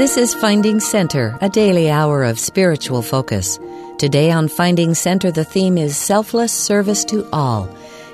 [0.00, 3.58] This is Finding Center, a daily hour of spiritual focus.
[3.98, 7.68] Today on Finding Center, the theme is selfless service to all.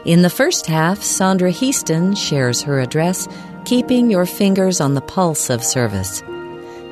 [0.05, 3.29] In the first half, Sondra Heaston shares her address,
[3.67, 6.25] Keeping Your Fingers on the Pulse of Service.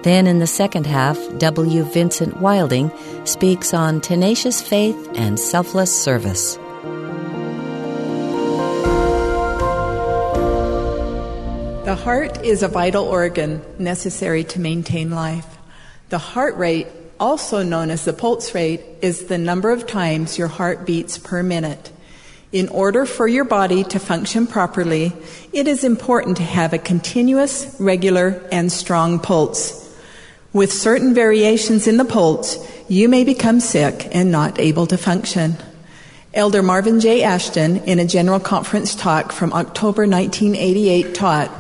[0.05, 1.83] Then in the second half, W.
[1.83, 2.93] Vincent Wilding
[3.25, 6.57] speaks on tenacious faith and selfless service.
[11.95, 15.47] The heart is a vital organ necessary to maintain life.
[16.09, 16.89] The heart rate,
[17.21, 21.41] also known as the pulse rate, is the number of times your heart beats per
[21.45, 21.93] minute.
[22.51, 25.13] In order for your body to function properly,
[25.53, 29.97] it is important to have a continuous, regular, and strong pulse.
[30.53, 35.59] With certain variations in the pulse, you may become sick and not able to function.
[36.35, 37.23] Elder Marvin J.
[37.23, 41.53] Ashton, in a General Conference talk from October 1988, taught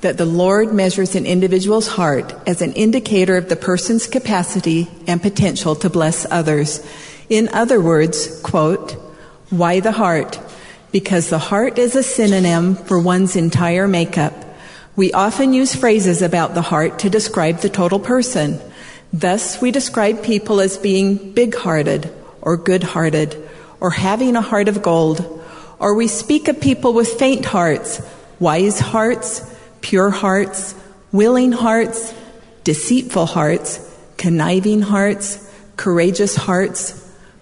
[0.00, 5.20] that the Lord measures an individual's heart as an indicator of the person's capacity and
[5.20, 6.84] potential to bless others.
[7.28, 8.92] In other words, quote,
[9.50, 10.40] why the heart?
[10.90, 14.32] Because the heart is a synonym for one's entire makeup.
[14.96, 18.60] We often use phrases about the heart to describe the total person.
[19.12, 23.36] Thus, we describe people as being big hearted or good hearted
[23.80, 25.42] or having a heart of gold.
[25.78, 28.00] Or we speak of people with faint hearts,
[28.38, 29.42] wise hearts,
[29.80, 30.74] pure hearts,
[31.12, 32.14] willing hearts,
[32.64, 36.96] deceitful hearts, conniving hearts, courageous hearts,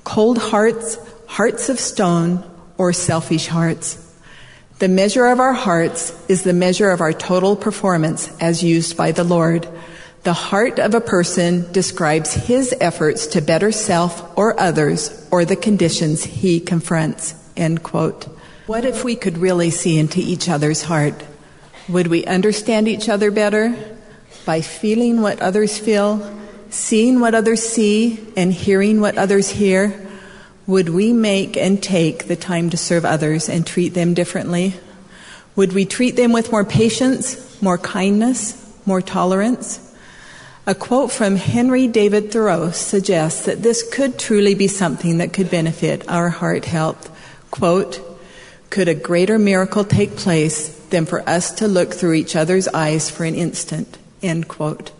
[0.05, 4.05] cold hearts, hearts of stone, or selfish hearts.
[4.79, 9.11] The measure of our hearts is the measure of our total performance as used by
[9.11, 9.69] the Lord.
[10.23, 15.57] The heart of a person describes his efforts to better self or others or the
[15.57, 17.35] conditions he confronts.
[17.57, 18.25] End quote.
[18.67, 21.25] What if we could really see into each other's heart?
[21.89, 23.75] Would we understand each other better
[24.45, 30.07] by feeling what others feel, seeing what others see, and hearing what others hear?
[30.67, 34.75] Would we make and take the time to serve others and treat them differently?
[35.57, 39.81] Would we treat them with more patience, more kindness, more tolerance?
[40.67, 45.51] A quote from Henry David Thoreau suggests that this could truly be something that could
[45.51, 47.11] benefit our heart health.
[47.51, 48.03] Quote,
[48.69, 53.11] could a greater miracle take place than for us to look through each other's eyes
[53.11, 53.99] for an instant?
[54.23, 54.91] End quote.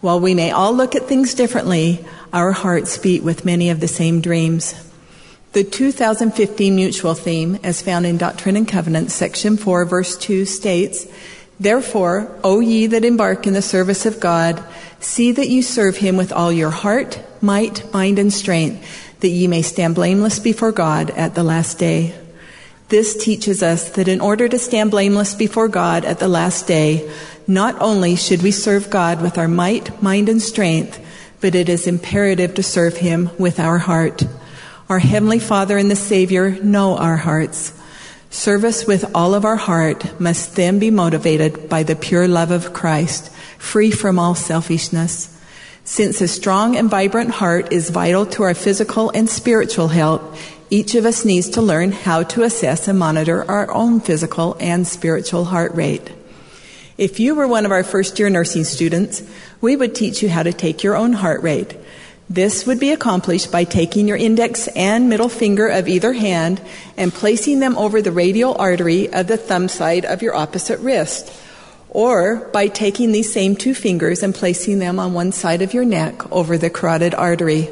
[0.00, 3.88] While we may all look at things differently, our hearts beat with many of the
[3.88, 4.74] same dreams.
[5.52, 11.06] The 2015 mutual theme, as found in Doctrine and Covenants, section 4, verse 2, states,
[11.60, 14.64] Therefore, O ye that embark in the service of God,
[14.98, 19.46] see that you serve him with all your heart, might, mind, and strength, that ye
[19.46, 22.14] may stand blameless before God at the last day.
[22.92, 27.10] This teaches us that in order to stand blameless before God at the last day,
[27.46, 31.02] not only should we serve God with our might, mind, and strength,
[31.40, 34.24] but it is imperative to serve Him with our heart.
[34.90, 37.72] Our Heavenly Father and the Savior know our hearts.
[38.28, 42.74] Service with all of our heart must then be motivated by the pure love of
[42.74, 45.34] Christ, free from all selfishness.
[45.84, 50.38] Since a strong and vibrant heart is vital to our physical and spiritual health,
[50.72, 54.86] each of us needs to learn how to assess and monitor our own physical and
[54.86, 56.10] spiritual heart rate.
[56.96, 59.22] If you were one of our first year nursing students,
[59.60, 61.76] we would teach you how to take your own heart rate.
[62.30, 66.58] This would be accomplished by taking your index and middle finger of either hand
[66.96, 71.30] and placing them over the radial artery of the thumb side of your opposite wrist.
[71.90, 75.84] Or by taking these same two fingers and placing them on one side of your
[75.84, 77.68] neck over the carotid artery.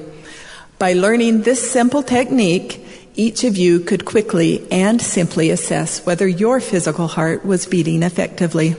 [0.78, 6.60] By learning this simple technique, each of you could quickly and simply assess whether your
[6.60, 8.76] physical heart was beating effectively.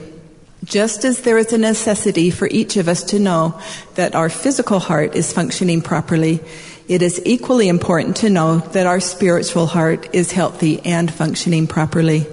[0.64, 3.60] Just as there is a necessity for each of us to know
[3.96, 6.40] that our physical heart is functioning properly,
[6.88, 12.26] it is equally important to know that our spiritual heart is healthy and functioning properly.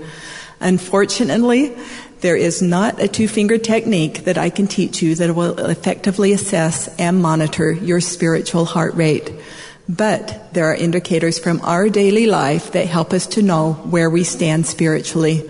[0.59, 1.75] Unfortunately,
[2.21, 6.33] there is not a two finger technique that I can teach you that will effectively
[6.33, 9.31] assess and monitor your spiritual heart rate.
[9.89, 14.23] But there are indicators from our daily life that help us to know where we
[14.23, 15.49] stand spiritually.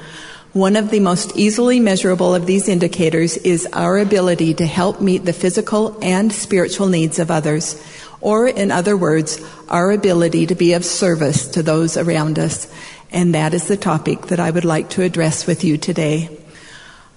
[0.53, 5.25] One of the most easily measurable of these indicators is our ability to help meet
[5.25, 7.83] the physical and spiritual needs of others.
[8.21, 12.71] Or, in other words, our ability to be of service to those around us.
[13.11, 16.29] And that is the topic that I would like to address with you today.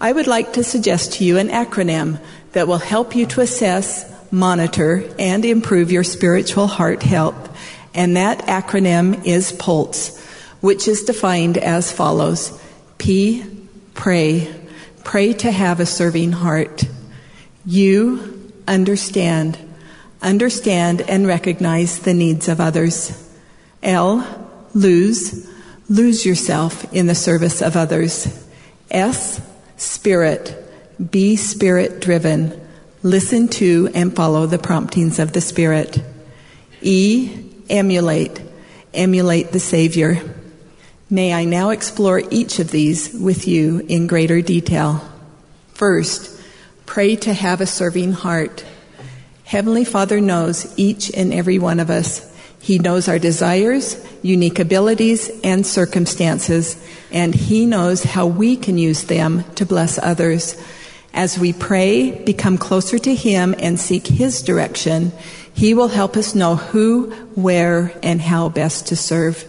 [0.01, 2.21] I would like to suggest to you an acronym
[2.53, 7.51] that will help you to assess monitor, and improve your spiritual heart health.
[7.95, 10.19] And that acronym is PULSE,
[10.61, 12.59] which is defined as follows
[12.99, 13.45] P,
[13.95, 14.53] pray,
[15.05, 16.85] pray to have a serving heart.
[17.67, 19.59] You understand.
[20.23, 23.31] Understand and recognize the needs of others.
[23.83, 24.49] L.
[24.73, 25.49] Lose.
[25.89, 28.47] Lose yourself in the service of others.
[28.91, 29.41] S.
[29.77, 30.57] Spirit.
[31.11, 32.62] Be spirit driven.
[33.05, 36.01] Listen to and follow the promptings of the Spirit.
[36.83, 37.51] E.
[37.69, 38.41] Emulate.
[38.95, 40.23] Emulate the Savior.
[41.11, 45.03] May I now explore each of these with you in greater detail.
[45.75, 46.41] First,
[46.87, 48.65] pray to have a serving heart.
[49.43, 52.33] Heavenly Father knows each and every one of us.
[52.61, 59.03] He knows our desires, unique abilities, and circumstances, and He knows how we can use
[59.03, 60.57] them to bless others.
[61.15, 65.13] As we pray, become closer to Him, and seek His direction,
[65.53, 69.47] He will help us know who, where, and how best to serve.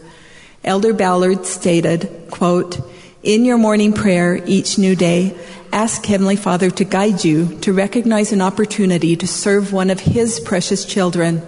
[0.64, 2.80] Elder Ballard stated, quote,
[3.24, 5.38] in your morning prayer each new day,
[5.72, 10.42] ask Heavenly Father to guide you to recognize an opportunity to serve one of His
[10.42, 11.42] precious children.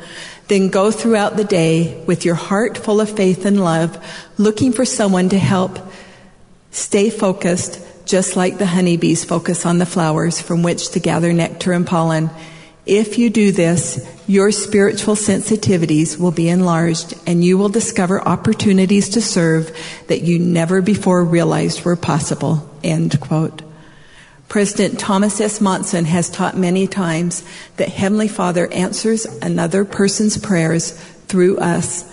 [0.48, 3.98] Then go throughout the day with your heart full of faith and love,
[4.38, 5.78] looking for someone to help.
[6.72, 11.72] Stay focused just like the honeybees focus on the flowers from which to gather nectar
[11.72, 12.30] and pollen.
[12.86, 19.10] If you do this, your spiritual sensitivities will be enlarged and you will discover opportunities
[19.10, 19.76] to serve
[20.08, 22.70] that you never before realized were possible.
[22.84, 23.64] End quote.
[24.48, 25.60] President Thomas S.
[25.60, 27.44] Monson has taught many times
[27.78, 32.04] that Heavenly Father answers another person's prayers through us,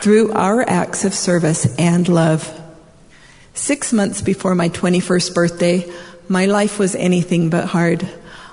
[0.00, 2.61] through our acts of service and love.
[3.54, 5.92] Six months before my 21st birthday,
[6.26, 8.08] my life was anything but hard.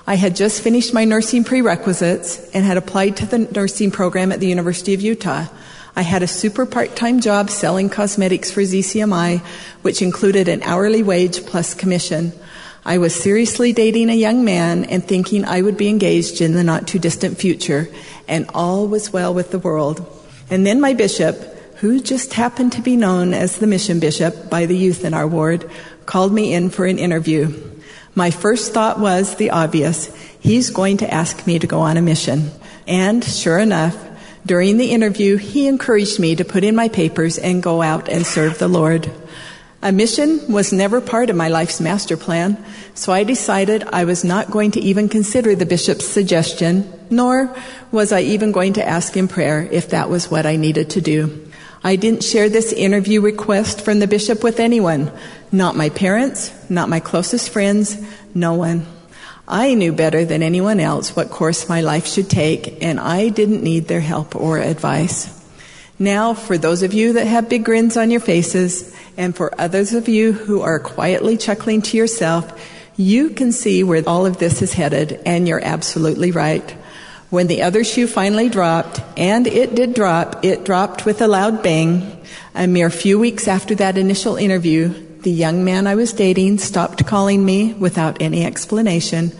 [0.06, 4.40] I had just finished my nursing prerequisites and had applied to the nursing program at
[4.40, 5.46] the University of Utah.
[5.96, 9.40] I had a super part-time job selling cosmetics for ZCMI,
[9.80, 12.32] which included an hourly wage plus commission.
[12.84, 16.64] I was seriously dating a young man and thinking I would be engaged in the
[16.64, 17.88] not too distant future,
[18.28, 20.04] and all was well with the world.
[20.50, 24.66] And then my bishop, who just happened to be known as the mission bishop by
[24.66, 25.68] the youth in our ward,
[26.04, 27.50] called me in for an interview.
[28.14, 30.14] My first thought was the obvious.
[30.40, 32.50] He's going to ask me to go on a mission.
[32.86, 33.96] And sure enough,
[34.44, 38.26] during the interview, he encouraged me to put in my papers and go out and
[38.26, 39.10] serve the Lord.
[39.80, 42.62] A mission was never part of my life's master plan,
[42.92, 47.56] so I decided I was not going to even consider the bishop's suggestion, nor
[47.90, 51.00] was I even going to ask in prayer if that was what I needed to
[51.00, 51.49] do.
[51.82, 55.10] I didn't share this interview request from the bishop with anyone.
[55.50, 57.96] Not my parents, not my closest friends,
[58.34, 58.86] no one.
[59.48, 63.62] I knew better than anyone else what course my life should take, and I didn't
[63.62, 65.36] need their help or advice.
[65.98, 69.94] Now, for those of you that have big grins on your faces, and for others
[69.94, 72.52] of you who are quietly chuckling to yourself,
[72.96, 76.76] you can see where all of this is headed, and you're absolutely right.
[77.30, 81.62] When the other shoe finally dropped, and it did drop, it dropped with a loud
[81.62, 82.20] bang.
[82.56, 87.06] A mere few weeks after that initial interview, the young man I was dating stopped
[87.06, 89.30] calling me without any explanation.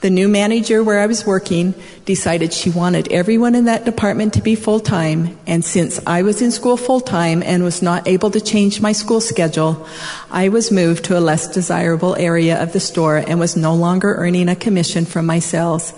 [0.00, 1.74] The new manager where I was working
[2.06, 6.40] decided she wanted everyone in that department to be full time, and since I was
[6.40, 9.86] in school full time and was not able to change my school schedule,
[10.30, 14.14] I was moved to a less desirable area of the store and was no longer
[14.14, 15.92] earning a commission from my sales.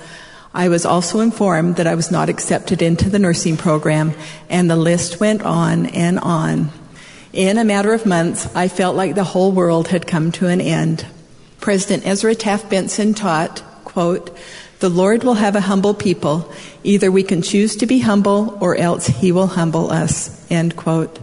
[0.57, 4.15] I was also informed that I was not accepted into the nursing program,
[4.49, 6.71] and the list went on and on.
[7.35, 10.63] In a matter of months, I felt like the whole world had come to an
[10.63, 11.05] end.
[11.61, 14.35] President Ezra Taft Benson taught, quote,
[14.81, 16.51] the Lord will have a humble people.
[16.83, 20.51] Either we can choose to be humble or else he will humble us.
[20.51, 21.19] End quote.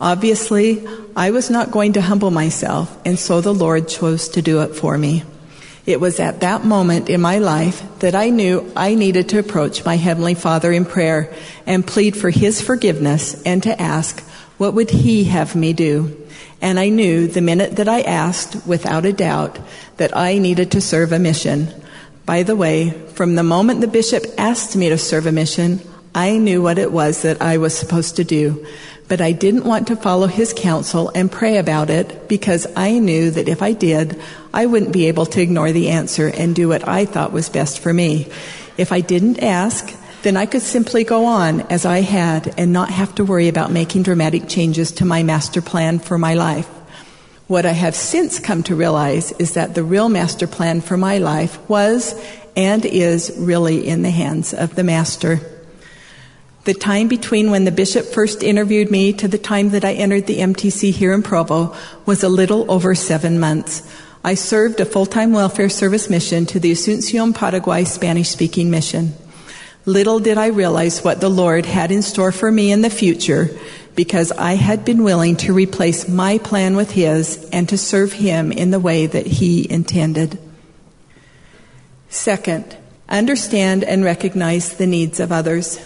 [0.00, 0.86] Obviously,
[1.16, 4.76] I was not going to humble myself, and so the Lord chose to do it
[4.76, 5.24] for me.
[5.90, 9.84] It was at that moment in my life that I knew I needed to approach
[9.84, 11.34] my Heavenly Father in prayer
[11.66, 14.20] and plead for His forgiveness and to ask,
[14.56, 16.16] what would He have me do?
[16.60, 19.58] And I knew the minute that I asked, without a doubt,
[19.96, 21.74] that I needed to serve a mission.
[22.24, 25.80] By the way, from the moment the bishop asked me to serve a mission,
[26.14, 28.64] I knew what it was that I was supposed to do
[29.10, 33.32] but I didn't want to follow his counsel and pray about it because I knew
[33.32, 34.22] that if I did,
[34.54, 37.80] I wouldn't be able to ignore the answer and do what I thought was best
[37.80, 38.28] for me.
[38.76, 42.88] If I didn't ask, then I could simply go on as I had and not
[42.90, 46.68] have to worry about making dramatic changes to my master plan for my life.
[47.48, 51.18] What I have since come to realize is that the real master plan for my
[51.18, 52.14] life was
[52.54, 55.40] and is really in the hands of the master.
[56.64, 60.26] The time between when the bishop first interviewed me to the time that I entered
[60.26, 61.74] the MTC here in Provo
[62.04, 63.90] was a little over seven months.
[64.22, 69.14] I served a full-time welfare service mission to the Asuncion Paraguay Spanish-speaking mission.
[69.86, 73.48] Little did I realize what the Lord had in store for me in the future
[73.96, 78.52] because I had been willing to replace my plan with His and to serve Him
[78.52, 80.38] in the way that He intended.
[82.10, 82.76] Second,
[83.08, 85.80] understand and recognize the needs of others.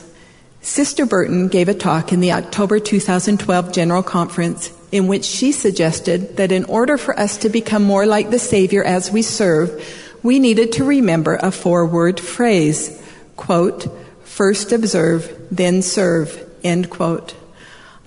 [0.64, 6.38] Sister Burton gave a talk in the October 2012 General Conference in which she suggested
[6.38, 9.84] that in order for us to become more like the Savior as we serve,
[10.22, 12.98] we needed to remember a four word phrase,
[13.36, 13.86] quote,
[14.24, 17.34] first observe, then serve, end quote.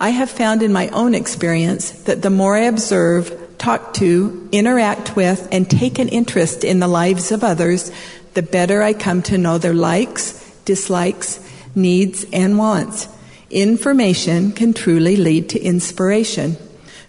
[0.00, 5.14] I have found in my own experience that the more I observe, talk to, interact
[5.14, 7.92] with, and take an interest in the lives of others,
[8.34, 11.38] the better I come to know their likes, dislikes,
[11.74, 13.08] needs, and wants.
[13.50, 16.56] Information can truly lead to inspiration.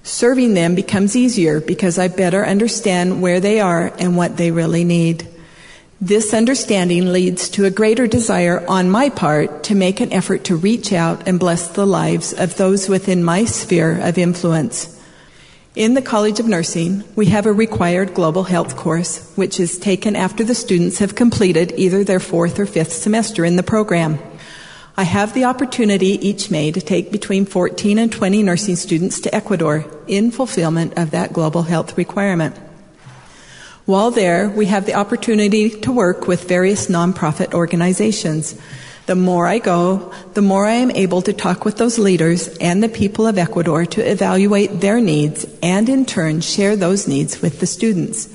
[0.04, 4.84] Serving them becomes easier because I better understand where they are and what they really
[4.84, 5.28] need.
[6.01, 10.56] This understanding leads to a greater desire on my part to make an effort to
[10.56, 14.98] reach out and bless the lives of those within my sphere of influence.
[15.75, 20.16] In the College of Nursing, we have a required global health course, which is taken
[20.16, 24.20] after the students have completed either their fourth or fifth semester in the program.
[25.00, 29.34] I have the opportunity each May to take between 14 and 20 nursing students to
[29.34, 32.58] Ecuador in fulfillment of that global health requirement.
[33.86, 38.60] While there, we have the opportunity to work with various nonprofit organizations.
[39.06, 42.84] The more I go, the more I am able to talk with those leaders and
[42.84, 47.62] the people of Ecuador to evaluate their needs and in turn share those needs with
[47.62, 48.27] the students.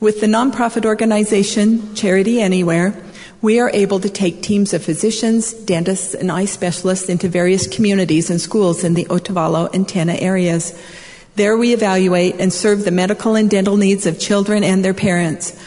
[0.00, 2.96] With the nonprofit organization Charity Anywhere,
[3.42, 8.28] we are able to take teams of physicians, dentists, and eye specialists into various communities
[8.28, 10.78] and schools in the Otavalo and Tena areas.
[11.36, 15.58] There we evaluate and serve the medical and dental needs of children and their parents.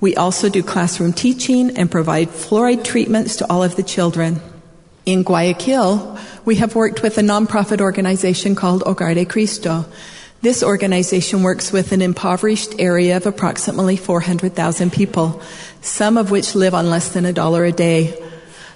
[0.00, 4.42] We also do classroom teaching and provide fluoride treatments to all of the children.
[5.06, 9.86] In Guayaquil, we have worked with a nonprofit organization called Hogar de Cristo.
[10.44, 15.40] This organization works with an impoverished area of approximately 400,000 people,
[15.80, 18.12] some of which live on less than a dollar a day.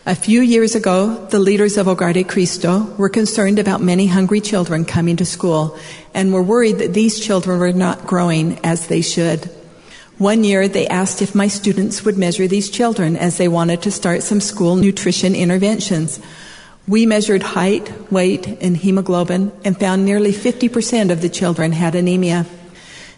[0.07, 4.87] A few years ago, the leaders of Hogar Cristo were concerned about many hungry children
[4.87, 5.77] coming to school
[6.15, 9.45] and were worried that these children were not growing as they should.
[10.17, 13.91] One year, they asked if my students would measure these children as they wanted to
[13.91, 16.19] start some school nutrition interventions.
[16.89, 22.47] We measured height, weight, and hemoglobin and found nearly 50% of the children had anemia.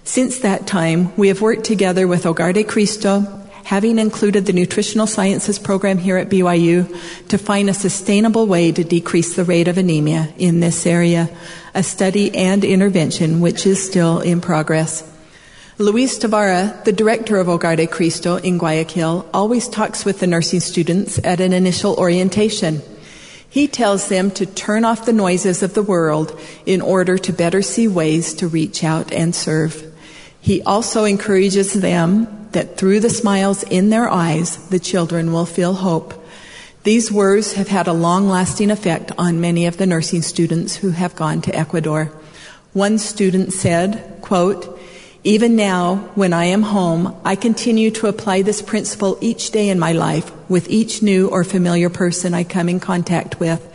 [0.03, 3.25] Since that time, we have worked together with Hogar de Cristo,
[3.63, 6.89] having included the nutritional sciences program here at BYU
[7.29, 11.31] to find a sustainable way to decrease the rate of anemia in this area,
[11.73, 15.09] a study and intervention which is still in progress.
[15.79, 20.59] Luis Tavara, the director of Hogar de Cristo in Guayaquil, always talks with the nursing
[20.59, 22.83] students at an initial orientation.
[23.51, 27.63] He tells them to turn off the noises of the world in order to better
[27.63, 29.93] see ways to reach out and serve.
[30.41, 35.75] He also encourages them that through the smiles in their eyes, the children will feel
[35.75, 36.15] hope.
[36.85, 40.91] These words have had a long lasting effect on many of the nursing students who
[40.91, 42.11] have gone to Ecuador.
[42.73, 44.80] One student said, quote,
[45.23, 49.79] even now, when I am home, I continue to apply this principle each day in
[49.79, 53.67] my life with each new or familiar person I come in contact with.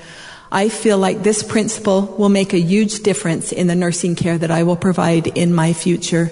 [0.51, 4.49] I feel like this principle will make a huge difference in the nursing care that
[4.49, 6.31] I will provide in my future.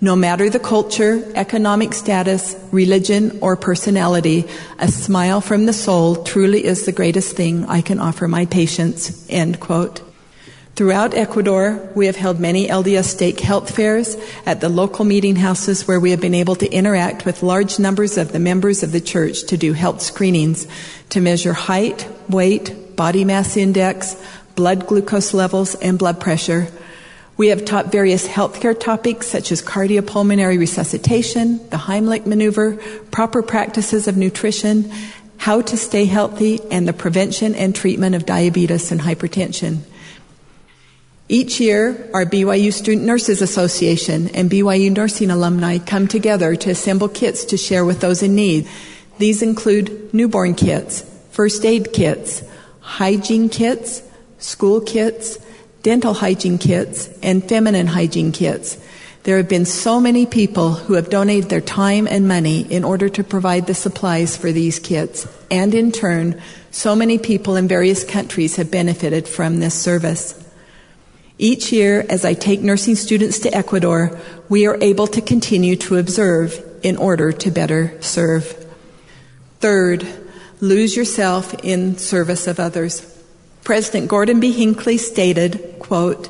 [0.00, 4.46] No matter the culture, economic status, religion, or personality,
[4.78, 9.26] a smile from the soul truly is the greatest thing I can offer my patients.
[9.28, 10.09] End quote.
[10.80, 15.86] Throughout Ecuador, we have held many LDS stake health fairs at the local meeting houses
[15.86, 19.00] where we have been able to interact with large numbers of the members of the
[19.02, 20.66] church to do health screenings
[21.10, 24.16] to measure height, weight, body mass index,
[24.54, 26.68] blood glucose levels, and blood pressure.
[27.36, 32.78] We have taught various healthcare topics such as cardiopulmonary resuscitation, the Heimlich maneuver,
[33.10, 34.90] proper practices of nutrition,
[35.36, 39.80] how to stay healthy, and the prevention and treatment of diabetes and hypertension.
[41.30, 47.08] Each year, our BYU Student Nurses Association and BYU nursing alumni come together to assemble
[47.08, 48.66] kits to share with those in need.
[49.18, 52.42] These include newborn kits, first aid kits,
[52.80, 54.02] hygiene kits,
[54.40, 55.38] school kits,
[55.84, 58.76] dental hygiene kits, and feminine hygiene kits.
[59.22, 63.08] There have been so many people who have donated their time and money in order
[63.08, 68.02] to provide the supplies for these kits, and in turn, so many people in various
[68.02, 70.34] countries have benefited from this service.
[71.40, 74.14] Each year, as I take nursing students to Ecuador,
[74.50, 78.44] we are able to continue to observe in order to better serve.
[79.58, 80.06] Third,
[80.60, 83.06] lose yourself in service of others.
[83.64, 84.52] President Gordon B.
[84.52, 86.28] Hinckley stated, quote,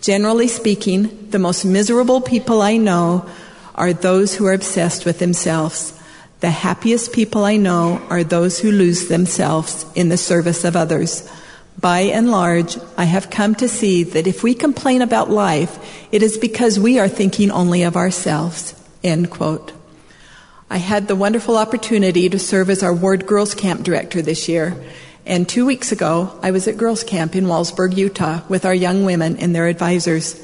[0.00, 3.28] Generally speaking, the most miserable people I know
[3.74, 5.92] are those who are obsessed with themselves.
[6.38, 11.28] The happiest people I know are those who lose themselves in the service of others.
[11.80, 15.78] By and large, I have come to see that if we complain about life,
[16.10, 18.74] it is because we are thinking only of ourselves.
[19.04, 19.72] End quote.
[20.70, 24.76] I had the wonderful opportunity to serve as our ward girls camp director this year.
[25.26, 29.04] And two weeks ago, I was at girls camp in Wallsburg, Utah with our young
[29.04, 30.40] women and their advisors.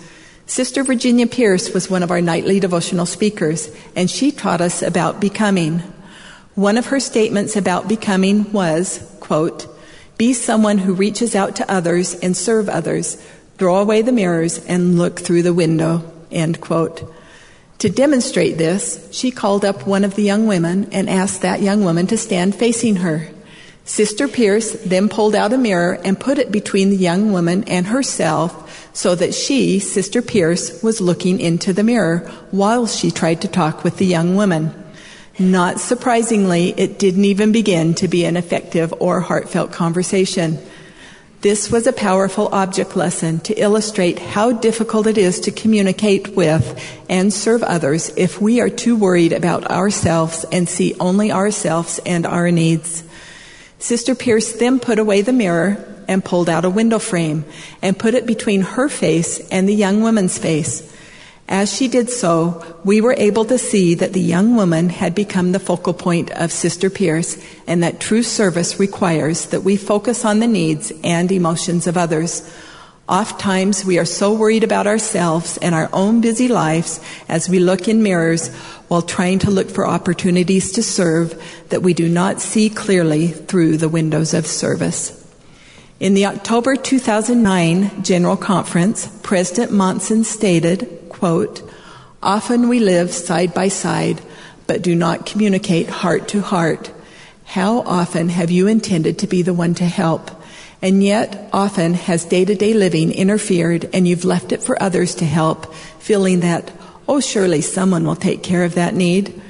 [0.46, 5.20] Sister Virginia Pearce was one of our nightly devotional speakers, and she taught us about
[5.20, 5.78] becoming.
[6.54, 9.66] One of her statements about becoming was, quote,
[10.18, 13.16] be someone who reaches out to others and serve others.
[13.58, 17.12] Throw away the mirrors and look through the window, end quote.
[17.78, 21.84] To demonstrate this, she called up one of the young women and asked that young
[21.84, 23.28] woman to stand facing her.
[23.84, 27.88] Sister Pearce then pulled out a mirror and put it between the young woman and
[27.88, 32.18] herself so that she, Sister Pearce, was looking into the mirror
[32.52, 34.81] while she tried to talk with the young woman.
[35.38, 40.58] Not surprisingly, it didn't even begin to be an effective or heartfelt conversation.
[41.40, 46.80] This was a powerful object lesson to illustrate how difficult it is to communicate with
[47.08, 52.26] and serve others if we are too worried about ourselves and see only ourselves and
[52.26, 53.02] our needs.
[53.78, 57.44] Sister Pearce then put away the mirror and pulled out a window frame
[57.80, 60.88] and put it between her face and the young woman's face.
[61.48, 65.52] As she did so, we were able to see that the young woman had become
[65.52, 70.38] the focal point of Sister Pearce and that true service requires that we focus on
[70.38, 72.48] the needs and emotions of others.
[73.08, 77.88] Oftentimes, we are so worried about ourselves and our own busy lives as we look
[77.88, 78.48] in mirrors
[78.88, 83.76] while trying to look for opportunities to serve that we do not see clearly through
[83.76, 85.18] the windows of service.
[85.98, 91.62] In the October 2009 General Conference, President Monson stated, quote,
[92.20, 94.20] Often we live side by side,
[94.66, 96.90] but do not communicate heart to heart.
[97.44, 100.32] How often have you intended to be the one to help?
[100.82, 105.14] And yet, often has day to day living interfered and you've left it for others
[105.16, 106.72] to help, feeling that,
[107.06, 109.40] oh, surely someone will take care of that need.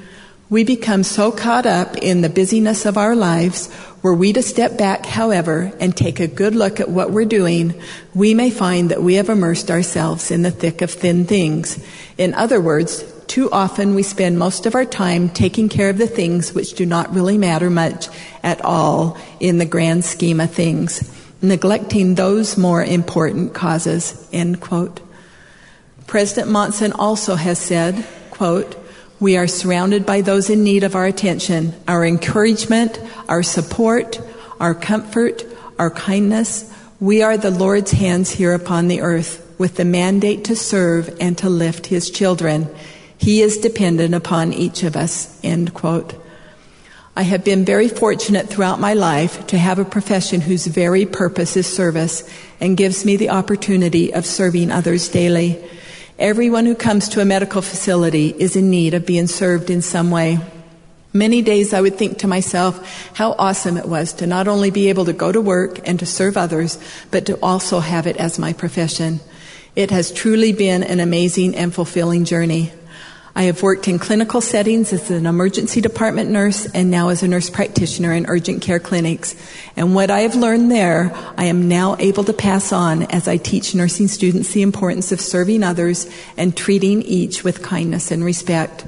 [0.52, 3.70] We become so caught up in the busyness of our lives,
[4.02, 7.80] were we to step back, however, and take a good look at what we're doing,
[8.14, 11.82] we may find that we have immersed ourselves in the thick of thin things.
[12.18, 16.06] In other words, too often we spend most of our time taking care of the
[16.06, 18.08] things which do not really matter much
[18.42, 25.00] at all in the grand scheme of things neglecting those more important causes, end quote.
[26.06, 28.81] President Monson also has said, quote,
[29.22, 34.20] we are surrounded by those in need of our attention, our encouragement, our support,
[34.58, 35.44] our comfort,
[35.78, 36.68] our kindness.
[36.98, 41.38] We are the Lord's hands here upon the earth with the mandate to serve and
[41.38, 42.68] to lift his children.
[43.16, 46.14] He is dependent upon each of us, end quote.
[47.14, 51.56] I have been very fortunate throughout my life to have a profession whose very purpose
[51.56, 55.62] is service and gives me the opportunity of serving others daily.
[56.18, 60.10] Everyone who comes to a medical facility is in need of being served in some
[60.10, 60.38] way.
[61.14, 64.88] Many days I would think to myself how awesome it was to not only be
[64.88, 66.78] able to go to work and to serve others,
[67.10, 69.20] but to also have it as my profession.
[69.74, 72.72] It has truly been an amazing and fulfilling journey.
[73.34, 77.28] I have worked in clinical settings as an emergency department nurse and now as a
[77.28, 79.34] nurse practitioner in urgent care clinics.
[79.76, 83.38] And what I have learned there, I am now able to pass on as I
[83.38, 88.86] teach nursing students the importance of serving others and treating each with kindness and respect.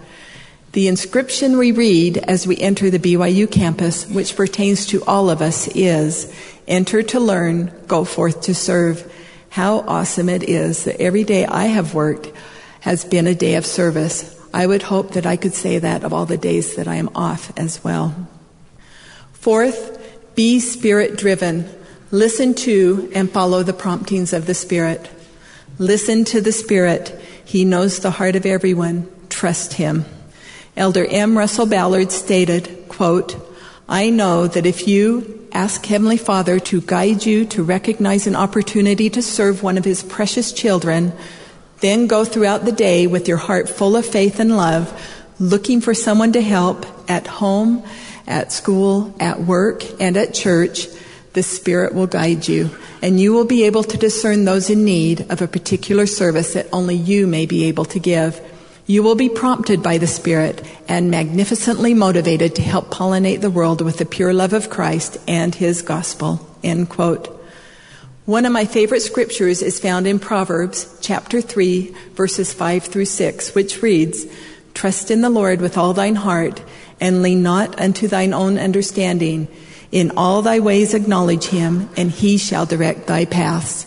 [0.73, 5.41] The inscription we read as we enter the BYU campus, which pertains to all of
[5.41, 6.33] us, is
[6.67, 9.13] Enter to learn, go forth to serve.
[9.51, 12.33] How awesome it is that every day I have worked
[12.81, 14.34] has been a day of service.
[14.55, 17.11] I would hope that I could say that of all the days that I am
[17.13, 18.15] off as well.
[19.33, 20.01] Fourth,
[20.37, 21.69] be spirit driven.
[22.13, 25.11] Listen to and follow the promptings of the Spirit.
[25.79, 27.21] Listen to the Spirit.
[27.45, 29.11] He knows the heart of everyone.
[29.29, 30.05] Trust Him.
[30.77, 31.37] Elder M.
[31.37, 33.35] Russell Ballard stated, quote,
[33.89, 39.11] I know that if you ask Heavenly Father to guide you to recognize an opportunity
[39.11, 41.13] to serve one of His precious children,
[41.85, 44.91] then go throughout the day with your heart full of faith and love,
[45.39, 47.85] looking for someone to help at home,
[48.27, 50.87] at school, at work, and at church.
[51.35, 52.71] The Spirit will guide you,
[53.03, 56.69] and you will be able to discern those in need of a particular service that
[56.73, 58.41] only you may be able to give.
[58.87, 63.81] You will be prompted by the Spirit and magnificently motivated to help pollinate the world
[63.81, 66.49] with the pure love of Christ and His gospel.
[66.63, 67.34] End quote.
[68.27, 73.55] One of my favorite scriptures is found in Proverbs chapter 3 verses 5 through 6,
[73.55, 74.25] which reads,
[74.73, 76.63] Trust in the Lord with all thine heart
[76.99, 79.47] and lean not unto thine own understanding.
[79.93, 83.87] In all thy ways acknowledge him, and he shall direct thy paths.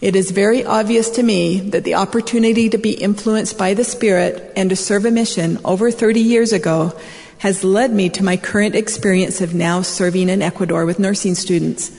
[0.00, 4.54] It is very obvious to me that the opportunity to be influenced by the Spirit
[4.56, 6.98] and to serve a mission over 30 years ago
[7.38, 11.92] has led me to my current experience of now serving in Ecuador with nursing students.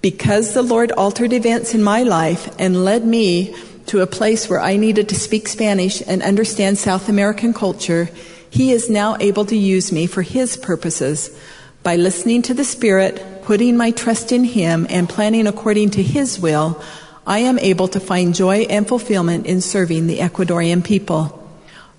[0.00, 3.54] Because the Lord altered events in my life and led me
[3.86, 8.10] to a place where I needed to speak Spanish and understand South American culture,
[8.50, 11.36] He is now able to use me for His purposes.
[11.82, 16.38] By listening to the Spirit, putting my trust in Him, and planning according to His
[16.38, 16.82] will,
[17.26, 21.34] I am able to find joy and fulfillment in serving the Ecuadorian people.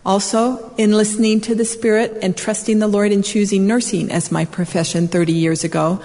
[0.05, 4.45] Also, in listening to the Spirit and trusting the Lord in choosing nursing as my
[4.45, 6.01] profession 30 years ago,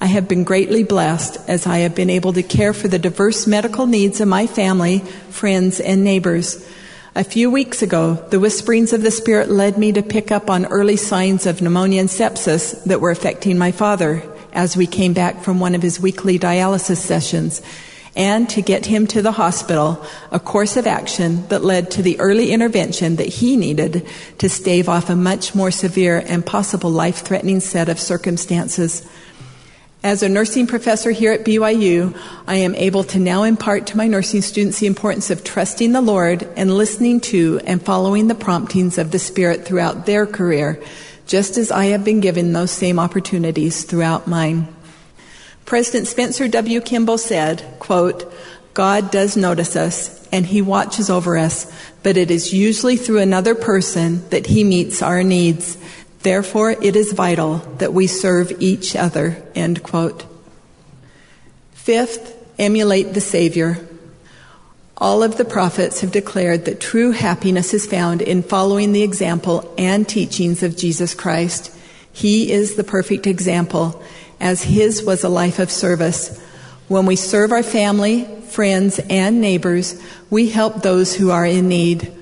[0.00, 3.48] I have been greatly blessed as I have been able to care for the diverse
[3.48, 6.64] medical needs of my family, friends, and neighbors.
[7.16, 10.66] A few weeks ago, the whisperings of the Spirit led me to pick up on
[10.66, 15.42] early signs of pneumonia and sepsis that were affecting my father as we came back
[15.42, 17.60] from one of his weekly dialysis sessions,
[18.14, 22.18] and to get him to the hospital, a course of action that led to the
[22.20, 24.06] early intervention that he needed
[24.38, 29.04] to stave off a much more severe and possible life threatening set of circumstances.
[30.04, 34.06] As a nursing professor here at BYU, I am able to now impart to my
[34.06, 38.96] nursing students the importance of trusting the Lord and listening to and following the promptings
[38.96, 40.80] of the Spirit throughout their career,
[41.26, 44.68] just as I have been given those same opportunities throughout mine.
[45.64, 46.80] President Spencer W.
[46.80, 48.32] Kimball said, quote,
[48.74, 51.70] God does notice us and he watches over us,
[52.04, 55.76] but it is usually through another person that he meets our needs.
[56.22, 59.42] Therefore, it is vital that we serve each other.
[59.54, 60.24] End quote.
[61.72, 63.78] Fifth, emulate the Savior.
[64.96, 69.72] All of the prophets have declared that true happiness is found in following the example
[69.78, 71.72] and teachings of Jesus Christ.
[72.12, 74.02] He is the perfect example,
[74.40, 76.36] as his was a life of service.
[76.88, 82.12] When we serve our family, friends, and neighbors, we help those who are in need.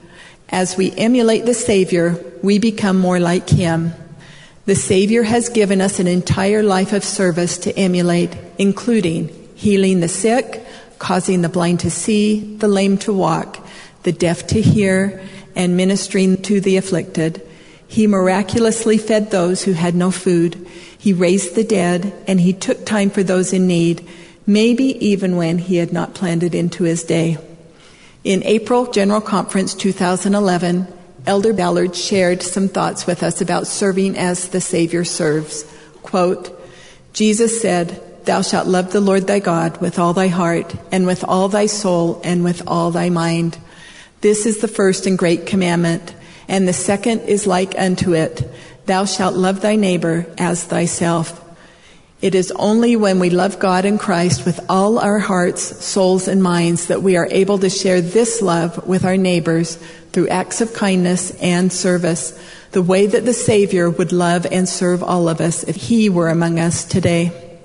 [0.49, 3.93] As we emulate the Savior, we become more like Him.
[4.67, 10.09] The Savior has given us an entire life of service to emulate, including healing the
[10.09, 10.65] sick,
[10.99, 13.65] causing the blind to see, the lame to walk,
[14.03, 15.21] the deaf to hear,
[15.55, 17.43] and ministering to the afflicted.
[17.89, 20.67] He miraculously fed those who had no food.
[20.99, 24.07] He raised the dead, and he took time for those in need,
[24.47, 27.39] maybe even when he had not planned it into his day.
[28.27, 30.89] In April General Conference 2011,
[31.29, 35.63] Elder Ballard shared some thoughts with us about serving as the Savior serves.
[36.03, 36.51] Quote,
[37.13, 41.23] Jesus said, Thou shalt love the Lord thy God with all thy heart, and with
[41.23, 43.59] all thy soul, and with all thy mind.
[44.23, 46.13] This is the first and great commandment,
[46.49, 48.43] and the second is like unto it.
[48.87, 51.46] Thou shalt love thy neighbor as thyself.
[52.23, 56.43] It is only when we love God and Christ with all our hearts, souls, and
[56.43, 59.77] minds that we are able to share this love with our neighbors
[60.13, 62.33] through acts of kindness and service,
[62.73, 66.31] the way that the Savior would love and serve all of us if He were
[66.31, 67.59] among us today.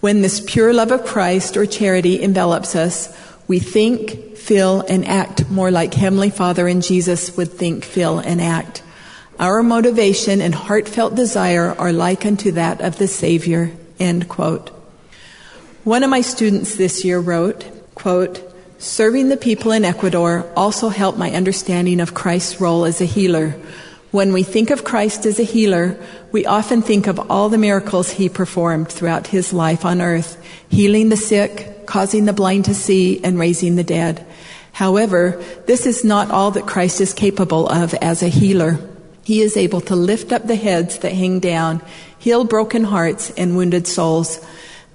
[0.00, 3.14] When this pure love of Christ or charity envelops us,
[3.46, 8.40] we think, feel, and act more like Heavenly Father and Jesus would think, feel, and
[8.40, 8.82] act.
[9.38, 13.70] Our motivation and heartfelt desire are like unto that of the Savior.
[14.02, 14.70] End quote.
[15.84, 18.42] One of my students this year wrote, quote,
[18.78, 23.50] Serving the people in Ecuador also helped my understanding of Christ's role as a healer.
[24.10, 25.96] When we think of Christ as a healer,
[26.32, 30.36] we often think of all the miracles he performed throughout his life on earth,
[30.68, 34.26] healing the sick, causing the blind to see, and raising the dead.
[34.72, 38.80] However, this is not all that Christ is capable of as a healer.
[39.24, 41.82] He is able to lift up the heads that hang down,
[42.18, 44.44] heal broken hearts and wounded souls.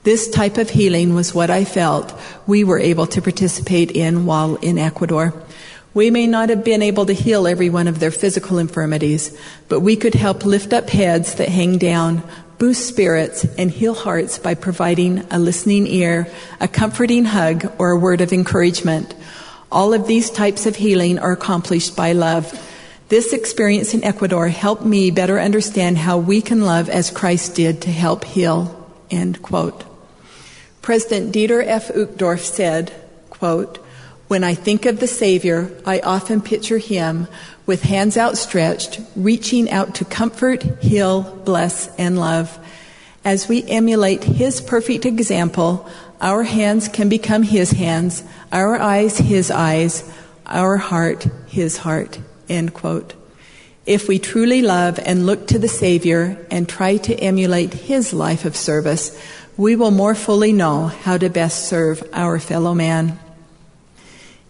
[0.03, 4.55] This type of healing was what I felt we were able to participate in while
[4.55, 5.33] in Ecuador.
[5.93, 9.37] We may not have been able to heal every one of their physical infirmities,
[9.67, 12.21] but we could help lift up heads that hang down,
[12.57, 17.99] boost spirits, and heal hearts by providing a listening ear, a comforting hug, or a
[17.99, 19.15] word of encouragement.
[19.71, 22.53] All of these types of healing are accomplished by love.
[23.09, 27.81] This experience in Ecuador helped me better understand how we can love as Christ did
[27.83, 28.91] to help heal.
[29.09, 29.85] End quote.
[30.81, 31.87] President Dieter F.
[31.89, 32.91] Uchtdorf said,
[33.29, 33.77] quote,
[34.27, 37.29] When I think of the Savior, I often picture him
[37.65, 42.59] with hands outstretched, reaching out to comfort, heal, bless, and love.
[43.23, 45.89] As we emulate his perfect example,
[46.19, 50.09] our hands can become his hands, our eyes his eyes,
[50.45, 52.19] our heart his heart.
[52.49, 53.13] End quote.
[53.85, 58.43] If we truly love and look to the Savior and try to emulate his life
[58.43, 59.17] of service,
[59.55, 63.17] we will more fully know how to best serve our fellow man.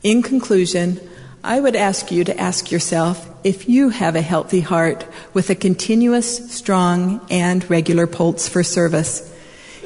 [0.04, 1.00] In conclusion,
[1.44, 5.56] I would ask you to ask yourself if you have a healthy heart with a
[5.56, 9.34] continuous, strong, and regular pulse for service.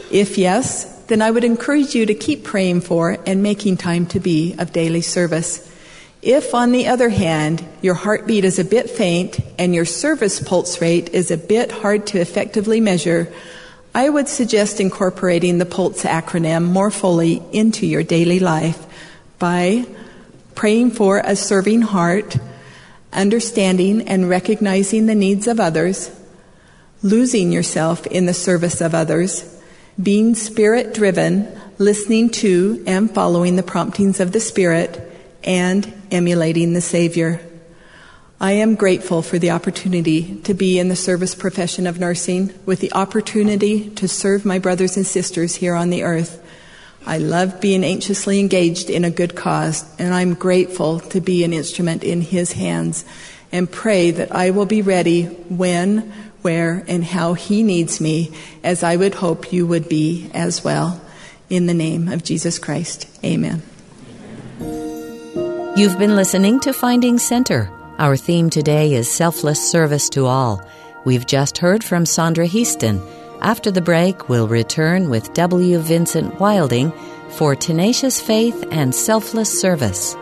[0.09, 4.19] If yes, then I would encourage you to keep praying for and making time to
[4.19, 5.70] be of daily service.
[6.21, 10.79] If, on the other hand, your heartbeat is a bit faint and your service pulse
[10.79, 13.31] rate is a bit hard to effectively measure,
[13.93, 18.85] I would suggest incorporating the PULSE acronym more fully into your daily life
[19.39, 19.85] by
[20.53, 22.37] praying for a serving heart,
[23.11, 26.11] understanding and recognizing the needs of others,
[27.01, 29.59] losing yourself in the service of others,
[30.01, 31.47] being spirit driven,
[31.79, 35.10] listening to and following the promptings of the Spirit,
[35.43, 37.41] and emulating the Savior.
[38.39, 42.79] I am grateful for the opportunity to be in the service profession of nursing with
[42.79, 46.43] the opportunity to serve my brothers and sisters here on the earth.
[47.05, 51.53] I love being anxiously engaged in a good cause, and I'm grateful to be an
[51.53, 53.05] instrument in His hands
[53.51, 58.31] and pray that I will be ready when, where, and how He needs me,
[58.63, 61.01] as I would hope you would be as well.
[61.49, 63.61] In the name of Jesus Christ, amen.
[65.73, 67.71] You've been listening to Finding Center.
[67.97, 70.61] Our theme today is selfless service to all.
[71.05, 73.01] We've just heard from Sondra Heaston.
[73.39, 75.79] After the break, we'll return with W.
[75.79, 76.91] Vincent Wilding
[77.29, 80.17] for tenacious faith and selfless service.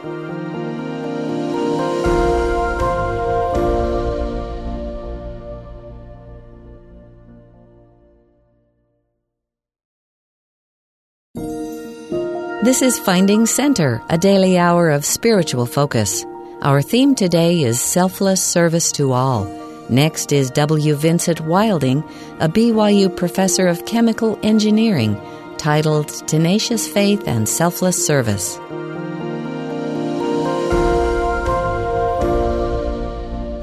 [12.70, 16.24] This is Finding Center, a daily hour of spiritual focus.
[16.62, 19.46] Our theme today is selfless service to all.
[19.90, 20.94] Next is W.
[20.94, 22.04] Vincent Wilding,
[22.40, 25.20] a BYU professor of chemical engineering,
[25.58, 28.58] titled Tenacious Faith and Selfless Service.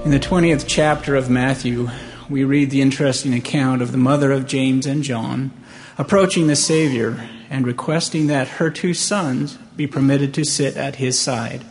[0.04, 1.90] In the 20th chapter of Matthew,
[2.28, 5.52] we read the interesting account of the mother of James and John
[5.96, 11.18] approaching the Savior and requesting that her two sons be permitted to sit at his
[11.18, 11.64] side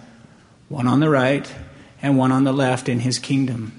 [0.68, 1.54] one on the right
[2.02, 3.72] and one on the left in his kingdom.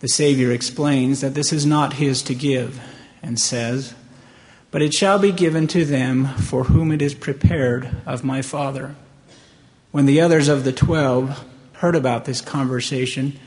[0.00, 2.80] The Savior explains that this is not his to give
[3.22, 3.94] and says,
[4.70, 8.94] But it shall be given to them for whom it is prepared of my Father.
[9.90, 13.38] When the others of the twelve heard about this conversation,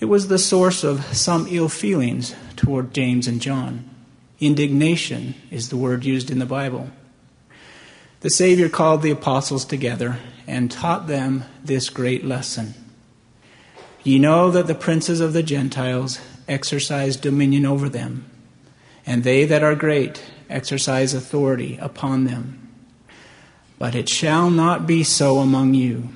[0.00, 3.88] it was the source of some ill feelings toward James and John.
[4.40, 6.90] Indignation is the word used in the Bible.
[8.20, 12.74] The Savior called the apostles together and taught them this great lesson.
[14.04, 18.30] Ye know that the princes of the Gentiles exercise dominion over them,
[19.04, 22.68] and they that are great exercise authority upon them.
[23.78, 26.10] But it shall not be so among you.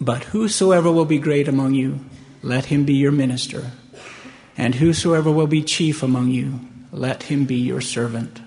[0.00, 2.00] But whosoever will be great among you,
[2.42, 3.72] let him be your minister.
[4.56, 6.60] And whosoever will be chief among you,
[6.92, 8.40] let him be your servant.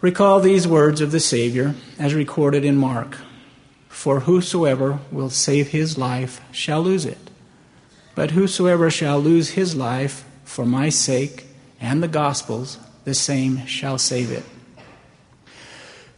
[0.00, 3.18] Recall these words of the Savior as recorded in Mark
[3.88, 7.30] For whosoever will save his life shall lose it,
[8.14, 11.46] but whosoever shall lose his life for my sake
[11.80, 14.44] and the gospel's, the same shall save it.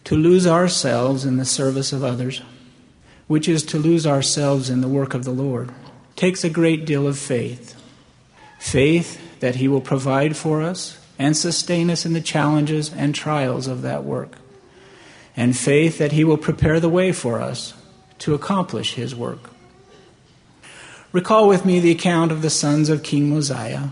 [0.04, 2.42] To lose ourselves in the service of others,
[3.26, 5.70] which is to lose ourselves in the work of the Lord,
[6.16, 7.80] takes a great deal of faith.
[8.58, 13.66] Faith that He will provide for us and sustain us in the challenges and trials
[13.66, 14.36] of that work.
[15.36, 17.74] And faith that He will prepare the way for us
[18.20, 19.50] to accomplish His work.
[21.12, 23.88] Recall with me the account of the sons of King Mosiah,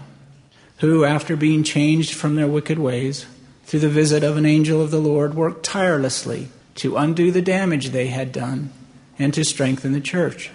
[0.79, 3.27] who, after being changed from their wicked ways,
[3.65, 7.89] through the visit of an angel of the Lord, worked tirelessly to undo the damage
[7.89, 8.71] they had done
[9.19, 10.51] and to strengthen the church.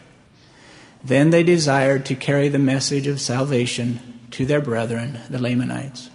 [1.03, 6.09] Then they desired to carry the message of salvation to their brethren, the Lamanites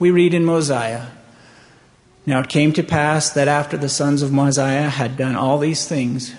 [0.00, 1.08] we read in Mosiah
[2.24, 5.86] Now it came to pass that after the sons of Mosiah had done all these
[5.86, 6.34] things,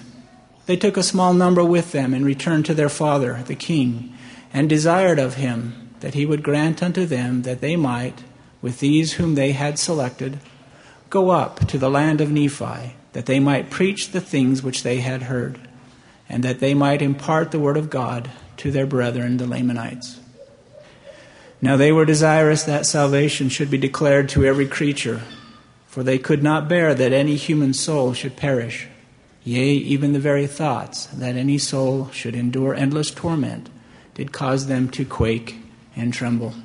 [0.65, 4.15] they took a small number with them and returned to their father, the king,
[4.51, 8.23] and desired of him that he would grant unto them that they might,
[8.61, 10.39] with these whom they had selected,
[11.11, 15.01] Go up to the land of Nephi, that they might preach the things which they
[15.01, 15.59] had heard,
[16.27, 20.20] and that they might impart the word of God to their brethren, the Lamanites.
[21.61, 25.21] Now they were desirous that salvation should be declared to every creature,
[25.85, 28.87] for they could not bear that any human soul should perish.
[29.43, 33.69] Yea, even the very thoughts that any soul should endure endless torment
[34.15, 35.57] did cause them to quake
[35.95, 36.55] and tremble.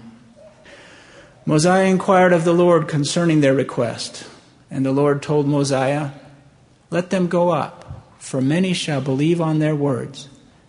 [1.45, 4.27] Mosiah inquired of the Lord concerning their request,
[4.71, 6.13] and the Lord told Mosiah,
[6.91, 10.29] Let them go up, for many shall believe on their words,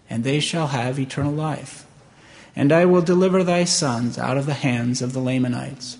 [0.09, 1.86] and they shall have eternal life
[2.57, 5.95] and I will deliver thy sons out of the hands of the Lamanites.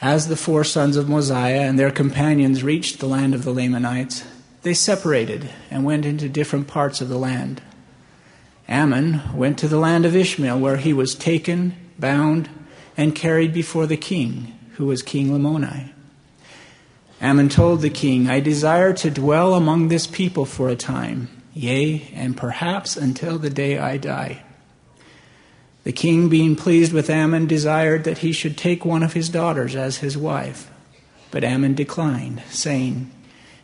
[0.00, 4.24] As the four sons of Mosiah and their companions reached the land of the Lamanites,
[4.62, 7.60] they separated and went into different parts of the land.
[8.68, 12.48] Ammon went to the land of Ishmael, where he was taken, bound,
[12.96, 15.92] and carried before the king, who was King Lamoni.
[17.20, 22.10] Ammon told the king, I desire to dwell among this people for a time, yea,
[22.14, 24.42] and perhaps until the day I die.
[25.86, 29.76] The king, being pleased with Ammon, desired that he should take one of his daughters
[29.76, 30.68] as his wife.
[31.30, 33.08] But Ammon declined, saying,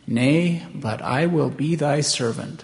[0.07, 2.63] Nay, but I will be thy servant.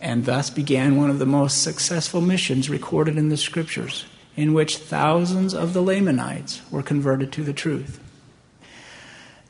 [0.00, 4.78] And thus began one of the most successful missions recorded in the scriptures, in which
[4.78, 8.00] thousands of the Lamanites were converted to the truth.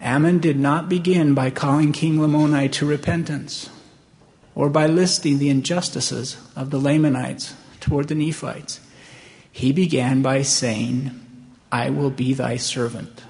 [0.02, 3.70] Ammon did not begin by calling King Lamoni to repentance,
[4.54, 8.80] or by listing the injustices of the Lamanites toward the Nephites.
[9.50, 11.10] He began by saying,
[11.72, 13.22] I will be thy servant.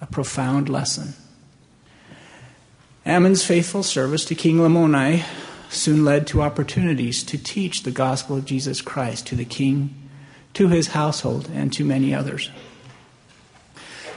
[0.00, 1.14] A profound lesson.
[3.04, 5.24] Ammon's faithful service to King Lamoni
[5.68, 9.94] soon led to opportunities to teach the gospel of Jesus Christ to the king,
[10.54, 12.50] to his household, and to many others.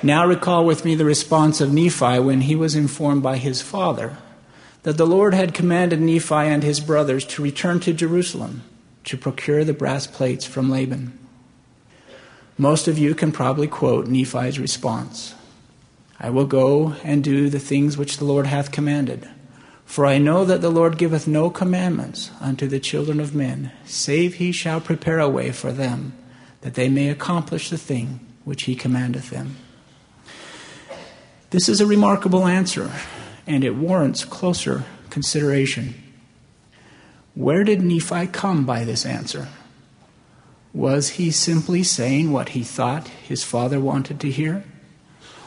[0.02, 4.17] Now recall with me the response of Nephi when he was informed by his father
[4.82, 8.63] that the Lord had commanded Nephi and his brothers to return to Jerusalem
[9.05, 11.17] to procure the brass plates from Laban.
[12.57, 15.35] Most of you can probably quote Nephi's response
[16.19, 19.27] I will go and do the things which the Lord hath commanded.
[19.85, 24.35] For I know that the Lord giveth no commandments unto the children of men, save
[24.35, 26.13] he shall prepare a way for them,
[26.61, 29.57] that they may accomplish the thing which he commandeth them.
[31.49, 32.91] This is a remarkable answer,
[33.45, 36.02] and it warrants closer consideration.
[37.35, 39.49] Where did Nephi come by this answer?
[40.73, 44.63] Was he simply saying what he thought his father wanted to hear?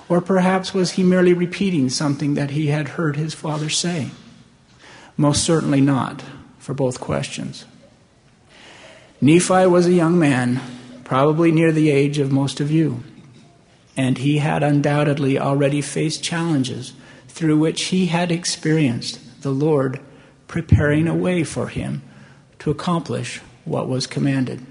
[0.09, 4.11] Or perhaps was he merely repeating something that he had heard his father say?
[5.16, 6.22] Most certainly not,
[6.59, 7.64] for both questions.
[9.20, 10.61] Nephi was a young man,
[11.05, 13.03] probably near the age of most of you,
[13.96, 16.92] and he had undoubtedly already faced challenges
[17.29, 20.01] through which he had experienced the Lord
[20.49, 22.03] preparing a way for him
[22.59, 24.65] to accomplish what was commanded.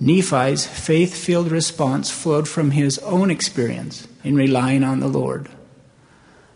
[0.00, 5.48] Nephi's faith filled response flowed from his own experience in relying on the Lord.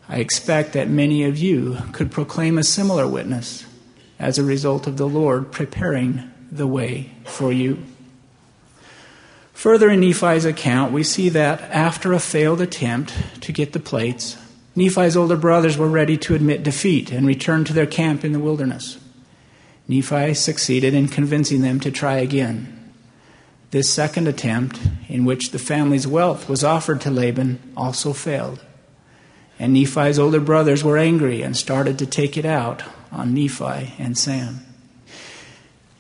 [0.09, 3.65] I expect that many of you could proclaim a similar witness
[4.19, 7.83] as a result of the Lord preparing the way for you.
[9.55, 14.37] Further in Nephi's account, we see that after a failed attempt to get the plates,
[14.75, 18.39] Nephi's older brothers were ready to admit defeat and return to their camp in the
[18.39, 18.99] wilderness.
[19.87, 22.79] Nephi succeeded in convincing them to try again.
[23.71, 28.65] This second attempt, in which the family's wealth was offered to Laban, also failed.
[29.59, 34.17] And Nephi's older brothers were angry and started to take it out on Nephi and
[34.17, 34.61] Sam.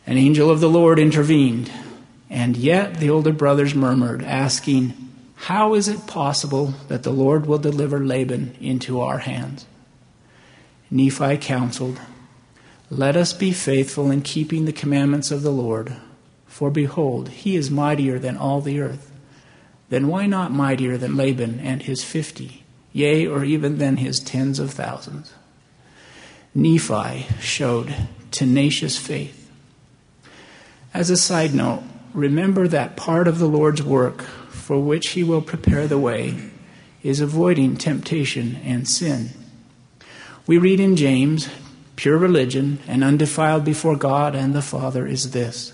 [0.07, 1.71] An angel of the Lord intervened,
[2.29, 4.95] and yet the older brothers murmured, asking,
[5.43, 9.67] how is it possible that the Lord will deliver Laban into our hands?
[10.89, 12.01] Nephi counseled,
[12.91, 15.97] Let us be faithful in keeping the commandments of the Lord,
[16.47, 19.11] for behold, he is mightier than all the earth.
[19.89, 24.61] Then why not mightier than Laban and his fifty, yea, or even than his tens
[24.61, 25.35] of thousands?
[26.55, 27.93] Nephi showed
[28.31, 29.51] tenacious faith.
[30.95, 31.83] As a side note,
[32.15, 34.25] remember that part of the Lord's work
[34.63, 36.37] for which he will prepare the way
[37.03, 39.31] is avoiding temptation and sin.
[40.47, 41.49] We read in James,
[41.97, 45.73] pure religion and undefiled before God and the Father is this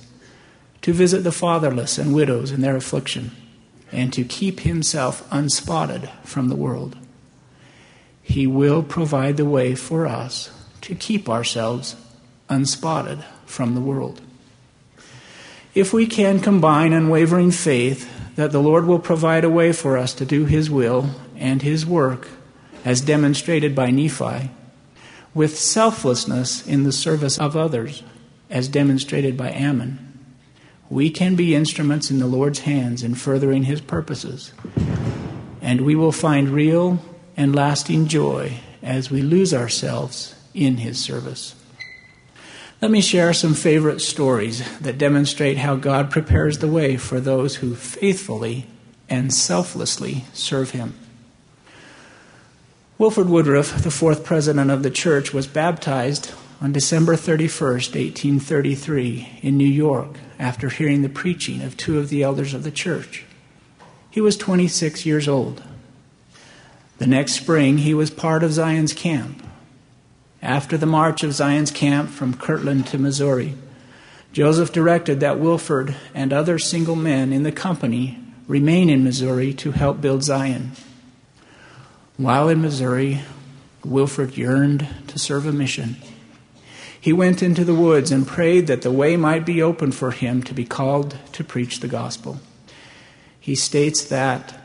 [0.81, 3.33] to visit the fatherless and widows in their affliction,
[3.93, 6.97] and to keep himself unspotted from the world.
[8.23, 10.51] He will provide the way for us
[10.83, 11.95] to keep ourselves
[12.49, 14.23] unspotted from the world.
[15.79, 20.13] If we can combine unwavering faith that the Lord will provide a way for us
[20.15, 22.27] to do His will and His work,
[22.85, 24.51] as demonstrated by Nephi,
[25.35, 28.03] with selflessness in the service of others,
[28.51, 30.19] as demonstrated by Ammon,
[30.91, 34.53] we can be instruments in the Lord's hands in furthering His purposes.
[35.63, 36.99] And we will find real
[37.37, 41.55] and lasting joy as we lose ourselves in His service.
[42.81, 47.57] Let me share some favorite stories that demonstrate how God prepares the way for those
[47.57, 48.67] who faithfully
[49.09, 50.95] and selflessly serve Him.
[52.97, 59.57] Wilford Woodruff, the fourth president of the church, was baptized on December 31st, 1833, in
[59.57, 63.25] New York after hearing the preaching of two of the elders of the church.
[64.09, 65.65] He was 26 years old.
[66.99, 69.43] The next spring, he was part of Zion's camp.
[70.43, 73.55] After the march of Zion's camp from Kirtland to Missouri,
[74.33, 79.73] Joseph directed that Wilford and other single men in the company remain in Missouri to
[79.73, 80.73] help build Zion.
[82.17, 83.21] While in Missouri,
[83.85, 85.97] Wilford yearned to serve a mission.
[87.01, 90.43] He went into the woods and prayed that the way might be open for him
[90.45, 92.41] to be called to preach the gospel.
[93.41, 94.58] He states that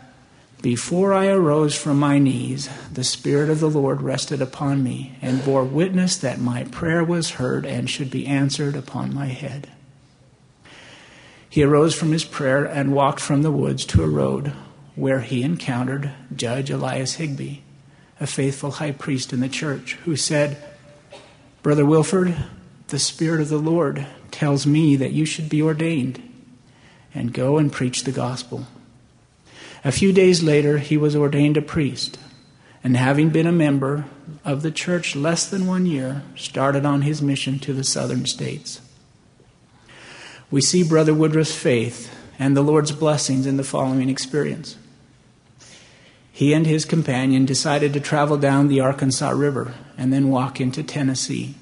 [0.64, 5.44] before I arose from my knees, the Spirit of the Lord rested upon me and
[5.44, 9.70] bore witness that my prayer was heard and should be answered upon my head.
[11.50, 14.54] He arose from his prayer and walked from the woods to a road
[14.96, 17.58] where he encountered Judge Elias Higbee,
[18.22, 20.58] a faithful high priest in the church, who said,
[21.62, 22.38] Brother Wilford,
[22.88, 26.24] the Spirit of the Lord tells me that you should be ordained
[27.14, 28.66] and go and preach the gospel.
[29.86, 32.18] A few days later, he was ordained a priest,
[32.84, 34.06] and having been a member
[34.46, 38.80] of the church less than one year, started on his mission to the southern states.
[40.50, 44.78] We see Brother Woodruff's faith and the Lord's blessings in the following experience.
[46.32, 50.82] He and his companion decided to travel down the Arkansas River and then walk into
[50.82, 51.56] Tennessee.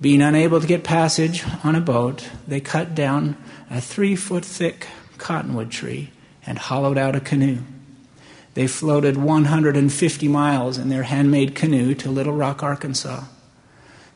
[0.00, 3.36] Being unable to get passage on a boat, they cut down
[3.70, 4.86] a three foot thick
[5.18, 6.10] cottonwood tree
[6.48, 7.58] and hollowed out a canoe.
[8.54, 13.24] They floated 150 miles in their handmade canoe to Little Rock, Arkansas.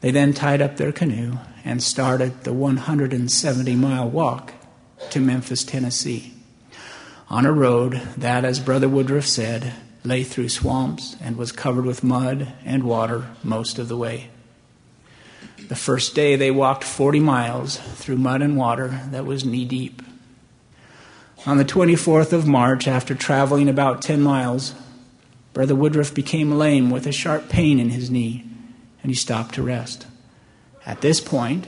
[0.01, 4.55] They then tied up their canoe and started the 170 mile walk
[5.11, 6.33] to Memphis, Tennessee,
[7.29, 12.03] on a road that, as Brother Woodruff said, lay through swamps and was covered with
[12.03, 14.31] mud and water most of the way.
[15.69, 20.03] The first day they walked 40 miles through mud and water that was knee deep.
[21.45, 24.77] On the 24th of March, after traveling about 10 miles,
[25.53, 28.45] Brother Woodruff became lame with a sharp pain in his knee,
[29.03, 30.07] and he stopped to rest.
[30.87, 31.67] At this point,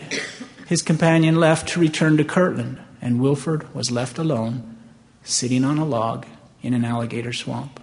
[0.69, 4.77] his companion left to return to Kirtland, and Wilford was left alone,
[5.25, 6.25] sitting on a log
[6.63, 7.81] in an alligator swamp.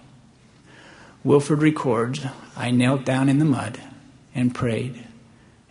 [1.22, 2.24] Wilford records
[2.56, 3.78] I knelt down in the mud
[4.34, 5.06] and prayed,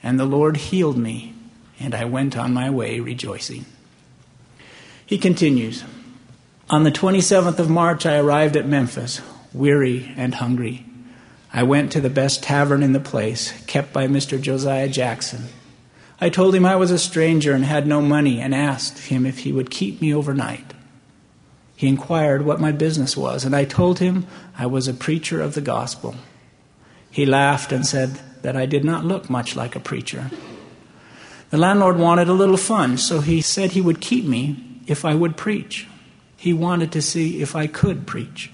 [0.04, 1.34] and the Lord healed me,
[1.80, 3.66] and I went on my way rejoicing.
[5.04, 5.84] He continues,
[6.72, 9.20] on the 27th of March, I arrived at Memphis,
[9.54, 10.86] weary and hungry.
[11.52, 14.42] I went to the best tavern in the place, kept by Mr.
[14.42, 15.50] Josiah Jackson.
[16.22, 19.40] I told him I was a stranger and had no money and asked him if
[19.40, 20.74] he would keep me overnight.
[21.76, 24.26] He inquired what my business was, and I told him
[24.58, 26.16] I was a preacher of the gospel.
[27.10, 30.32] He laughed and said that I did not look much like a preacher.
[31.50, 35.16] The landlord wanted a little fun, so he said he would keep me if I
[35.16, 35.88] would preach.
[36.42, 38.50] He wanted to see if I could preach.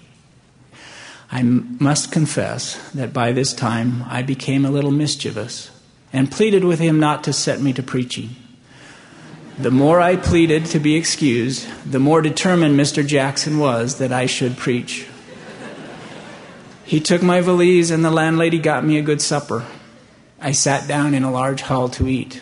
[1.31, 5.71] I must confess that by this time I became a little mischievous
[6.11, 8.31] and pleaded with him not to set me to preaching.
[9.57, 13.07] The more I pleaded to be excused, the more determined Mr.
[13.07, 15.07] Jackson was that I should preach.
[16.83, 19.65] He took my valise, and the landlady got me a good supper.
[20.41, 22.41] I sat down in a large hall to eat.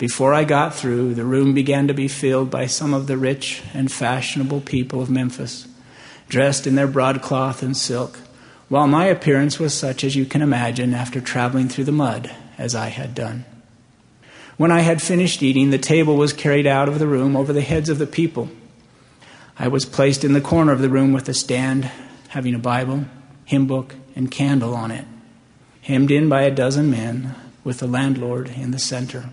[0.00, 3.62] Before I got through, the room began to be filled by some of the rich
[3.74, 5.68] and fashionable people of Memphis,
[6.26, 8.18] dressed in their broadcloth and silk,
[8.70, 12.74] while my appearance was such as you can imagine after traveling through the mud, as
[12.74, 13.44] I had done.
[14.56, 17.60] When I had finished eating, the table was carried out of the room over the
[17.60, 18.48] heads of the people.
[19.58, 21.90] I was placed in the corner of the room with a stand
[22.28, 23.04] having a Bible,
[23.44, 25.04] hymn book, and candle on it,
[25.82, 27.34] hemmed in by a dozen men,
[27.64, 29.28] with the landlord in the center.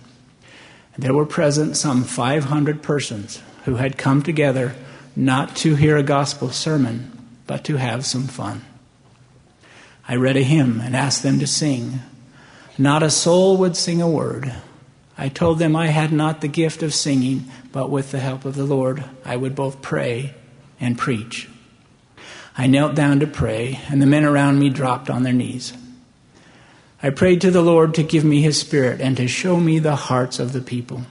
[0.98, 4.76] There were present some 500 persons who had come together
[5.16, 7.12] not to hear a gospel sermon,
[7.46, 8.64] but to have some fun.
[10.08, 12.00] I read a hymn and asked them to sing.
[12.78, 14.54] Not a soul would sing a word.
[15.18, 18.56] I told them I had not the gift of singing, but with the help of
[18.56, 20.34] the Lord, I would both pray
[20.80, 21.50] and preach.
[22.58, 25.74] I knelt down to pray, and the men around me dropped on their knees.
[27.02, 29.96] I prayed to the Lord to give me His Spirit and to show me the
[29.96, 31.04] hearts of the people.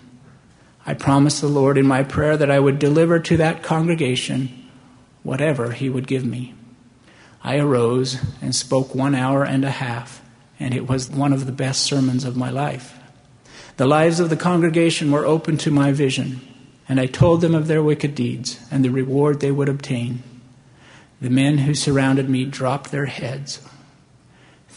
[0.85, 4.69] I promised the Lord in my prayer that I would deliver to that congregation
[5.23, 6.55] whatever He would give me.
[7.43, 10.23] I arose and spoke one hour and a half,
[10.59, 12.99] and it was one of the best sermons of my life.
[13.77, 16.41] The lives of the congregation were open to my vision,
[16.89, 20.23] and I told them of their wicked deeds and the reward they would obtain.
[21.21, 23.61] The men who surrounded me dropped their heads.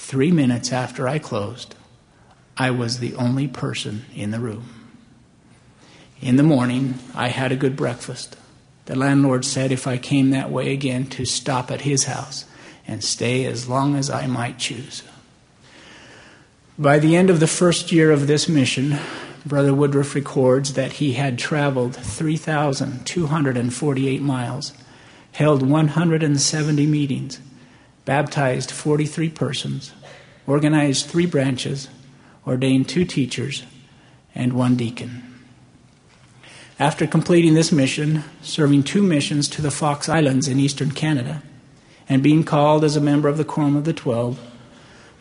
[0.10, 1.76] Three minutes after I closed,
[2.58, 4.90] I was the only person in the room.
[6.20, 8.36] In the morning, I had a good breakfast.
[8.88, 12.46] The landlord said if I came that way again to stop at his house
[12.88, 15.04] and stay as long as I might choose.
[16.80, 18.98] By the end of the first year of this mission,
[19.46, 24.74] Brother Woodruff records that he had traveled 3,248 miles,
[25.34, 27.40] held 170 meetings,
[28.06, 29.94] baptized 43 persons,
[30.50, 31.90] organized three branches,
[32.48, 33.64] ordained two teachers,
[34.34, 35.24] and one deacon.
[36.80, 41.44] After completing this mission, serving two missions to the Fox Islands in eastern Canada,
[42.08, 44.40] and being called as a member of the Quorum of the Twelve,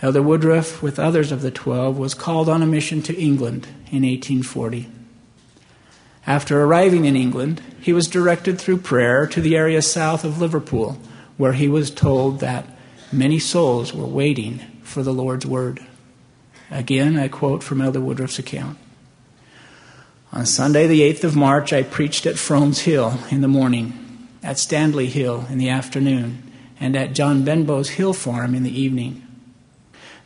[0.00, 4.04] Elder Woodruff, with others of the Twelve, was called on a mission to England in
[4.04, 4.88] 1840.
[6.26, 10.98] After arriving in England, he was directed through prayer to the area south of Liverpool,
[11.36, 12.64] where he was told that
[13.12, 15.86] many souls were waiting for the Lord's word.
[16.70, 18.78] Again, I quote from Elder Woodruff's account.
[20.32, 24.58] On Sunday, the 8th of March, I preached at Frome's Hill in the morning, at
[24.58, 26.42] Stanley Hill in the afternoon,
[26.78, 29.26] and at John Benbow's Hill Farm in the evening.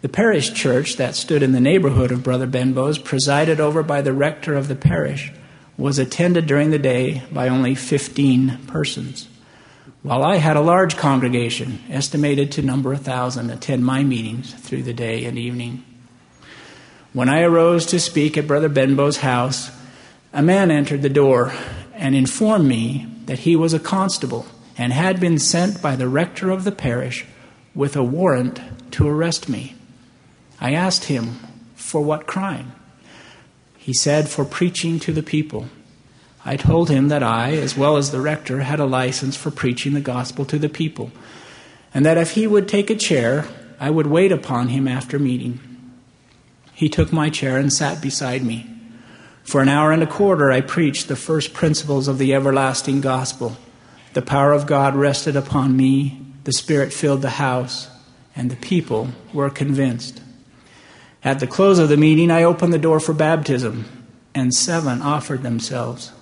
[0.00, 4.12] The parish church that stood in the neighborhood of Brother Benbow's, presided over by the
[4.12, 5.32] rector of the parish,
[5.78, 9.28] was attended during the day by only 15 persons.
[10.02, 14.82] While I had a large congregation, estimated to number a thousand, attend my meetings through
[14.82, 15.84] the day and evening.
[17.12, 19.70] When I arose to speak at Brother Benbow's house,
[20.32, 21.52] a man entered the door
[21.94, 24.44] and informed me that he was a constable
[24.76, 27.24] and had been sent by the rector of the parish
[27.72, 28.60] with a warrant
[28.92, 29.76] to arrest me.
[30.60, 31.38] I asked him,
[31.76, 32.72] For what crime?
[33.78, 35.68] He said, For preaching to the people.
[36.44, 39.92] I told him that I, as well as the rector, had a license for preaching
[39.92, 41.12] the gospel to the people,
[41.94, 43.46] and that if he would take a chair,
[43.78, 45.60] I would wait upon him after meeting.
[46.74, 48.66] He took my chair and sat beside me.
[49.44, 53.56] For an hour and a quarter, I preached the first principles of the everlasting gospel.
[54.14, 57.88] The power of God rested upon me, the Spirit filled the house,
[58.34, 60.20] and the people were convinced.
[61.24, 63.84] At the close of the meeting, I opened the door for baptism,
[64.34, 66.12] and seven offered themselves.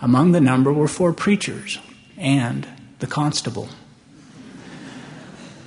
[0.00, 1.78] Among the number were four preachers
[2.16, 2.66] and
[2.98, 3.68] the constable.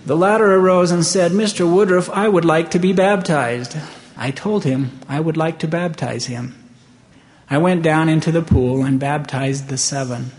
[0.06, 1.72] The latter arose and said, Mr.
[1.72, 3.78] Woodruff, I would like to be baptized.
[4.18, 6.56] I told him I would like to baptize him.
[7.50, 10.32] I went down into the pool and baptized the seven.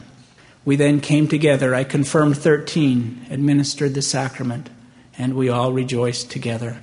[0.64, 1.74] We then came together.
[1.74, 4.70] I confirmed 13, administered the sacrament,
[5.18, 6.80] and we all rejoiced together.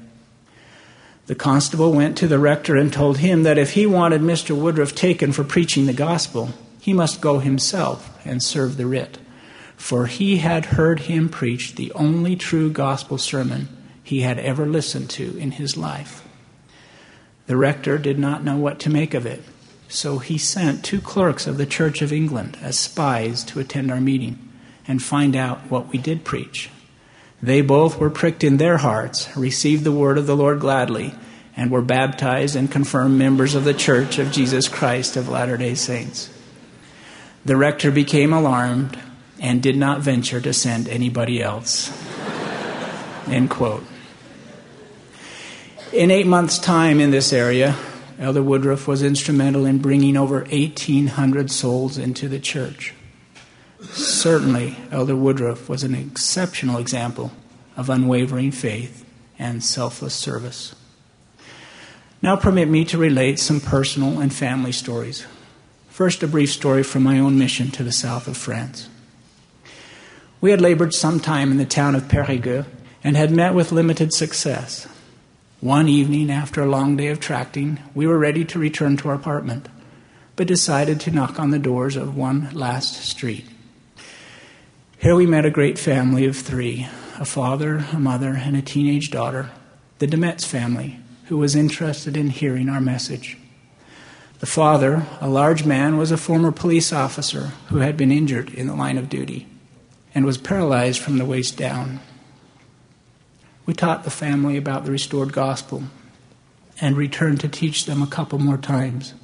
[1.27, 4.57] The constable went to the rector and told him that if he wanted Mr.
[4.57, 6.53] Woodruff taken for preaching the gospel,
[6.87, 9.17] he must go himself and serve the writ,
[9.75, 13.67] for he had heard him preach the only true gospel sermon
[14.01, 16.25] he had ever listened to in his life.
[17.45, 19.43] The rector did not know what to make of it.
[19.89, 23.99] So he sent two clerks of the Church of England as spies to attend our
[23.99, 24.39] meeting
[24.87, 26.69] and find out what we did preach.
[27.43, 31.13] They both were pricked in their hearts, received the word of the Lord gladly,
[31.57, 35.75] and were baptized and confirmed members of the Church of Jesus Christ of Latter day
[35.75, 36.29] Saints.
[37.47, 38.99] The rector became alarmed
[39.39, 41.89] and did not venture to send anybody else.
[43.27, 43.85] End quote.
[45.93, 47.77] In eight months' time in this area,
[48.19, 52.93] Elder Woodruff was instrumental in bringing over 1,800 souls into the church.
[53.91, 57.31] Certainly, Elder Woodruff was an exceptional example
[57.77, 59.05] of unwavering faith
[59.39, 60.75] and selfless service.
[62.21, 65.25] Now, permit me to relate some personal and family stories.
[65.97, 68.87] First, a brief story from my own mission to the south of France.
[70.39, 72.67] We had labored some time in the town of Périgueux
[73.03, 74.87] and had met with limited success.
[75.59, 79.15] One evening, after a long day of tracting, we were ready to return to our
[79.15, 79.69] apartment,
[80.35, 83.45] but decided to knock on the doors of one last street.
[84.99, 86.87] Here we met a great family of three
[87.19, 89.49] a father, a mother, and a teenage daughter,
[89.97, 93.35] the Demetz family, who was interested in hearing our message.
[94.39, 98.67] The father, a large man, was a former police officer who had been injured in
[98.67, 99.47] the line of duty
[100.13, 101.99] and was paralyzed from the waist down.
[103.65, 105.83] We taught the family about the restored gospel
[106.79, 109.15] and returned to teach them a couple more times.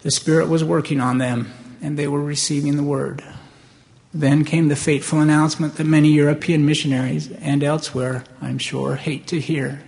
[0.00, 3.24] The Spirit was working on them, and they were receiving the word.
[4.14, 9.40] Then came the fateful announcement that many European missionaries and elsewhere, I'm sure, hate to
[9.40, 9.82] hear.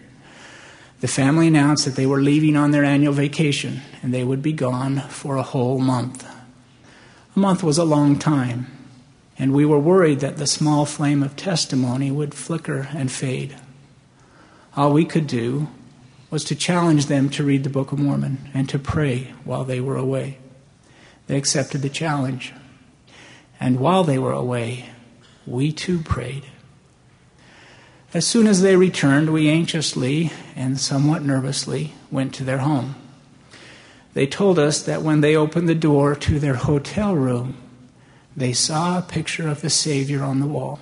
[1.00, 4.52] The family announced that they were leaving on their annual vacation and they would be
[4.52, 6.26] gone for a whole month.
[7.34, 8.66] A month was a long time,
[9.38, 13.56] and we were worried that the small flame of testimony would flicker and fade.
[14.76, 15.68] All we could do
[16.30, 19.80] was to challenge them to read the Book of Mormon and to pray while they
[19.80, 20.38] were away.
[21.26, 22.52] They accepted the challenge.
[23.58, 24.86] And while they were away,
[25.46, 26.44] we too prayed.
[28.12, 32.96] As soon as they returned, we anxiously and somewhat nervously went to their home.
[34.14, 37.56] They told us that when they opened the door to their hotel room,
[38.36, 40.80] they saw a picture of the Savior on the wall.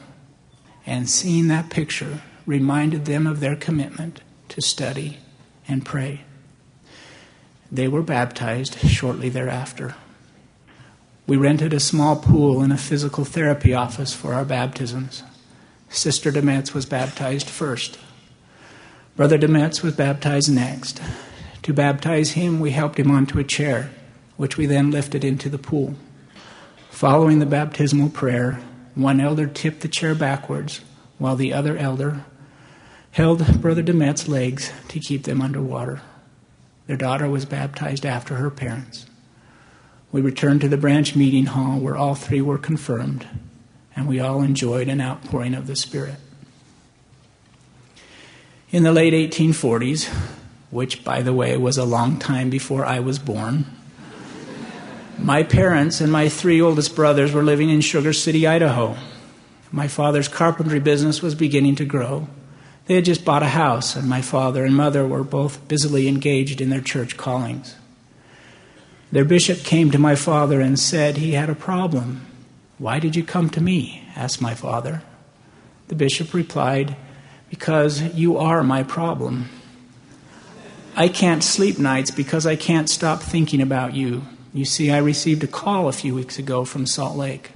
[0.87, 5.19] And seeing that picture reminded them of their commitment to study
[5.67, 6.23] and pray.
[7.71, 9.97] They were baptized shortly thereafter.
[11.27, 15.23] We rented a small pool and a physical therapy office for our baptisms.
[15.89, 17.99] Sister Demetz was baptized first.
[19.17, 21.01] Brother Demetz was baptized next.
[21.63, 23.91] To baptize him, we helped him onto a chair,
[24.37, 25.95] which we then lifted into the pool.
[26.91, 28.61] Following the baptismal prayer,
[28.95, 30.81] one elder tipped the chair backwards,
[31.19, 32.25] while the other elder
[33.13, 36.01] held Brother Demetz's legs to keep them underwater.
[36.87, 39.07] Their daughter was baptized after her parents.
[40.11, 43.27] We returned to the branch meeting hall where all three were confirmed,
[43.99, 46.15] and we all enjoyed an outpouring of the Spirit.
[48.71, 50.07] In the late 1840s,
[50.71, 53.67] which, by the way, was a long time before I was born,
[55.19, 58.97] my parents and my three oldest brothers were living in Sugar City, Idaho.
[59.73, 62.29] My father's carpentry business was beginning to grow.
[62.87, 66.61] They had just bought a house, and my father and mother were both busily engaged
[66.61, 67.75] in their church callings.
[69.11, 72.28] Their bishop came to my father and said he had a problem.
[72.79, 74.09] Why did you come to me?
[74.15, 75.03] asked my father.
[75.89, 76.97] The bishop replied,
[77.51, 79.49] Because you are my problem.
[80.95, 84.23] I can't sleep nights because I can't stop thinking about you.
[84.55, 87.53] You see, I received a call a few weeks ago from Salt Lake.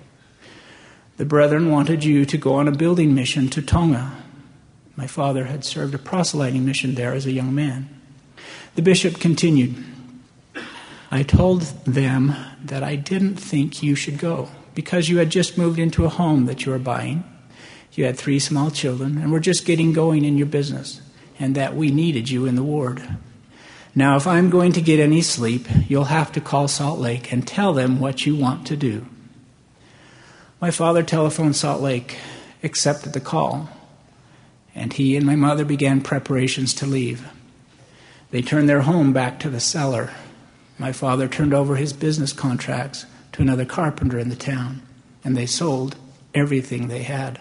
[1.19, 4.13] The brethren wanted you to go on a building mission to Tonga.
[4.97, 7.89] My father had served a proselyting mission there as a young man.
[8.75, 9.77] The bishop continued,
[11.11, 15.79] I told them that I didn't think you should go because you had just moved
[15.79, 17.25] into a home that you were buying.
[17.93, 21.01] You had three small children and were just getting going in your business,
[21.39, 23.03] and that we needed you in the ward.
[23.95, 27.47] Now, if I'm going to get any sleep, you'll have to call Salt Lake and
[27.47, 29.07] tell them what you want to do.
[30.61, 32.17] My father telephoned Salt Lake,
[32.63, 33.69] accepted the call,
[34.75, 37.29] and he and my mother began preparations to leave.
[38.31, 40.11] They turned their home back to the seller
[40.83, 44.83] my father turned over his business contracts to another carpenter in the town,
[45.25, 45.97] and they sold
[46.35, 47.41] everything they had.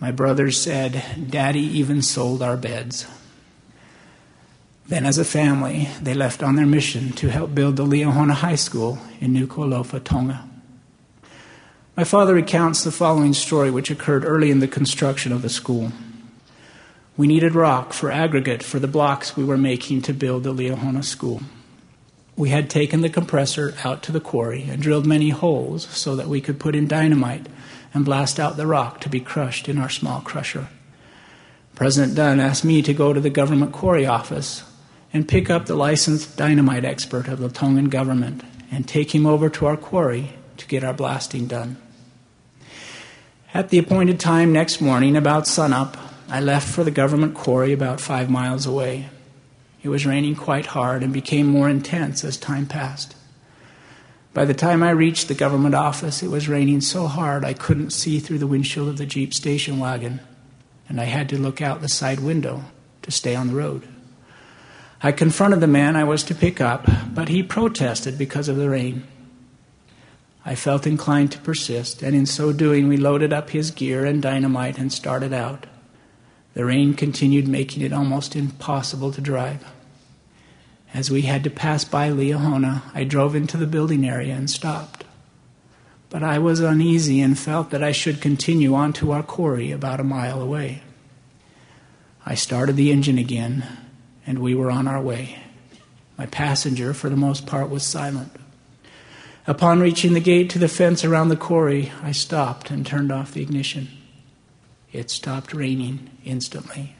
[0.00, 3.06] My brothers said, Daddy even sold our beds.
[4.86, 8.56] Then, as a family, they left on their mission to help build the Liahona High
[8.56, 10.46] School in Nuku'alofa, Tonga.
[11.96, 15.92] My father recounts the following story, which occurred early in the construction of the school.
[17.16, 21.04] We needed rock for aggregate for the blocks we were making to build the Liahona
[21.04, 21.40] School.
[22.36, 26.28] We had taken the compressor out to the quarry and drilled many holes so that
[26.28, 27.46] we could put in dynamite
[27.92, 30.68] and blast out the rock to be crushed in our small crusher.
[31.76, 34.64] President Dunn asked me to go to the government quarry office
[35.12, 39.48] and pick up the licensed dynamite expert of the Tongan government and take him over
[39.48, 41.76] to our quarry to get our blasting done.
[43.52, 45.96] At the appointed time next morning, about sunup,
[46.28, 49.08] I left for the government quarry about five miles away.
[49.84, 53.14] It was raining quite hard and became more intense as time passed.
[54.32, 57.90] By the time I reached the government office, it was raining so hard I couldn't
[57.90, 60.20] see through the windshield of the Jeep station wagon,
[60.88, 62.64] and I had to look out the side window
[63.02, 63.86] to stay on the road.
[65.02, 68.70] I confronted the man I was to pick up, but he protested because of the
[68.70, 69.06] rain.
[70.46, 74.22] I felt inclined to persist, and in so doing, we loaded up his gear and
[74.22, 75.66] dynamite and started out.
[76.54, 79.62] The rain continued, making it almost impossible to drive.
[80.94, 85.04] As we had to pass by Liahona, I drove into the building area and stopped.
[86.08, 89.98] But I was uneasy and felt that I should continue on to our quarry about
[89.98, 90.82] a mile away.
[92.24, 93.66] I started the engine again,
[94.24, 95.40] and we were on our way.
[96.16, 98.30] My passenger, for the most part, was silent.
[99.48, 103.32] Upon reaching the gate to the fence around the quarry, I stopped and turned off
[103.32, 103.88] the ignition.
[104.92, 106.94] It stopped raining instantly.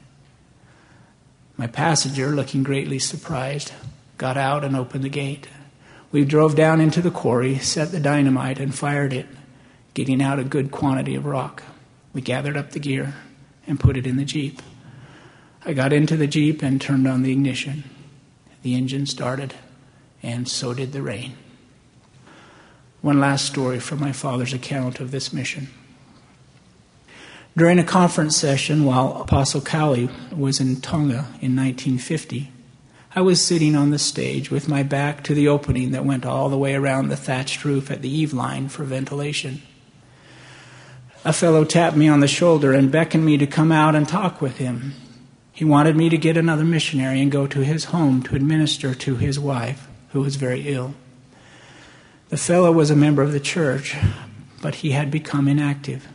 [1.56, 3.72] My passenger, looking greatly surprised,
[4.18, 5.46] got out and opened the gate.
[6.10, 9.26] We drove down into the quarry, set the dynamite, and fired it,
[9.94, 11.62] getting out a good quantity of rock.
[12.12, 13.14] We gathered up the gear
[13.66, 14.62] and put it in the Jeep.
[15.64, 17.84] I got into the Jeep and turned on the ignition.
[18.62, 19.54] The engine started,
[20.22, 21.36] and so did the rain.
[23.00, 25.68] One last story from my father's account of this mission.
[27.56, 32.50] During a conference session while Apostle Cowley was in Tonga in 1950,
[33.14, 36.48] I was sitting on the stage with my back to the opening that went all
[36.48, 39.62] the way around the thatched roof at the eave line for ventilation.
[41.24, 44.40] A fellow tapped me on the shoulder and beckoned me to come out and talk
[44.42, 44.94] with him.
[45.52, 49.14] He wanted me to get another missionary and go to his home to administer to
[49.14, 50.96] his wife, who was very ill.
[52.30, 53.96] The fellow was a member of the church,
[54.60, 56.08] but he had become inactive.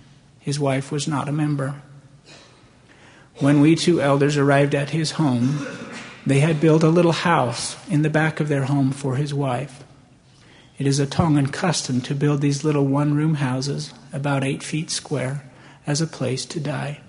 [0.50, 1.80] His wife was not a member.
[3.36, 5.64] When we two elders arrived at his home,
[6.26, 9.84] they had built a little house in the back of their home for his wife.
[10.80, 14.90] It is a Tongan custom to build these little one room houses, about eight feet
[14.90, 15.44] square,
[15.86, 17.00] as a place to die.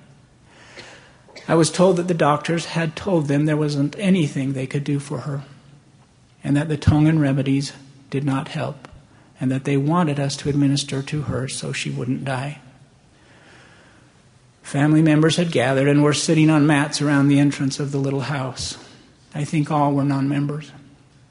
[1.49, 4.99] I was told that the doctors had told them there wasn't anything they could do
[4.99, 5.45] for her,
[6.45, 7.73] and that the Tongan remedies
[8.11, 8.87] did not help,
[9.41, 12.61] and that they wanted us to administer to her so she wouldn't die.
[14.71, 18.21] Family members had gathered and were sitting on mats around the entrance of the little
[18.21, 18.79] house.
[19.35, 20.71] I think all were non members.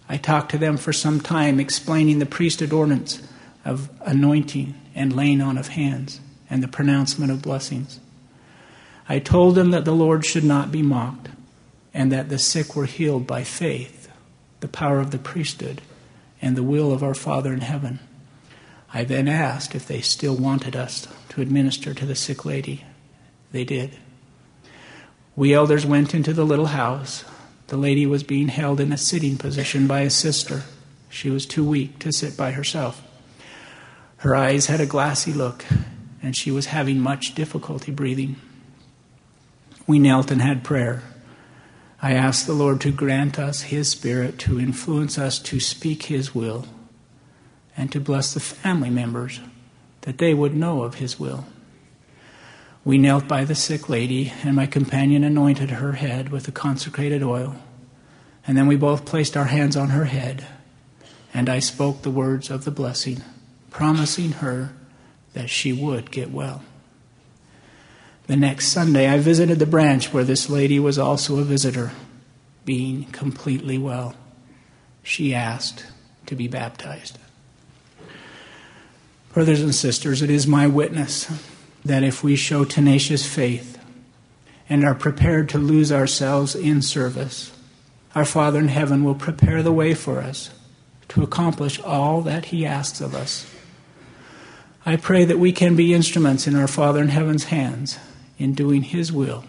[0.09, 3.21] I talked to them for some time, explaining the priesthood ordinance
[3.63, 6.19] of anointing and laying on of hands
[6.49, 8.01] and the pronouncement of blessings.
[9.07, 11.29] I told them that the Lord should not be mocked
[11.93, 14.11] and that the sick were healed by faith,
[14.59, 15.81] the power of the priesthood,
[16.41, 17.99] and the will of our Father in heaven.
[18.93, 22.83] I then asked if they still wanted us to administer to the sick lady.
[23.51, 23.97] They did.
[25.35, 27.23] We elders went into the little house.
[27.67, 30.63] The lady was being held in a sitting position by a sister.
[31.09, 33.01] She was too weak to sit by herself.
[34.17, 35.65] Her eyes had a glassy look,
[36.21, 38.35] and she was having much difficulty breathing.
[39.87, 41.03] We knelt and had prayer.
[42.01, 46.35] I asked the Lord to grant us His Spirit to influence us to speak His
[46.35, 46.65] will
[47.75, 49.39] and to bless the family members
[50.01, 51.45] that they would know of His will.
[52.85, 57.21] We knelt by the sick lady, and my companion anointed her head with the consecrated
[57.21, 57.55] oil.
[58.47, 60.45] And then we both placed our hands on her head,
[61.33, 63.21] and I spoke the words of the blessing,
[63.69, 64.73] promising her
[65.33, 66.63] that she would get well.
[68.27, 71.91] The next Sunday, I visited the branch where this lady was also a visitor,
[72.63, 74.15] being completely well.
[75.03, 75.85] She asked
[76.27, 77.17] to be baptized.
[79.33, 81.29] Brothers and sisters, it is my witness
[81.85, 83.77] that if we show tenacious faith
[84.69, 87.51] and are prepared to lose ourselves in service,
[88.15, 90.51] our Father in heaven will prepare the way for us
[91.09, 93.51] to accomplish all that He asks of us.
[94.85, 97.99] I pray that we can be instruments in our Father in heaven's hands
[98.37, 99.43] in doing His will,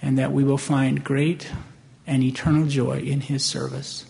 [0.00, 1.50] and that we will find great
[2.06, 4.06] and eternal joy in His service.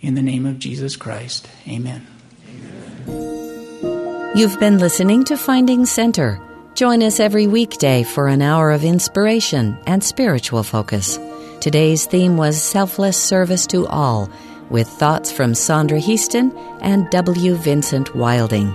[0.00, 2.06] In the name of Jesus Christ, amen.
[2.48, 4.32] amen.
[4.34, 6.40] You've been listening to Finding Center.
[6.80, 11.18] Join us every weekday for an hour of inspiration and spiritual focus.
[11.60, 14.30] Today's theme was Selfless Service to All,
[14.70, 17.54] with thoughts from Sondra Heaston and W.
[17.56, 18.74] Vincent Wilding.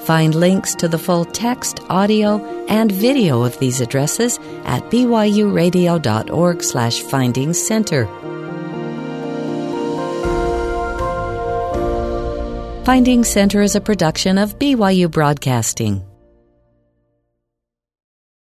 [0.00, 7.00] Find links to the full text, audio, and video of these addresses at byuradio.org slash
[7.00, 8.04] finding center.
[12.84, 16.04] Finding Center is a production of BYU Broadcasting.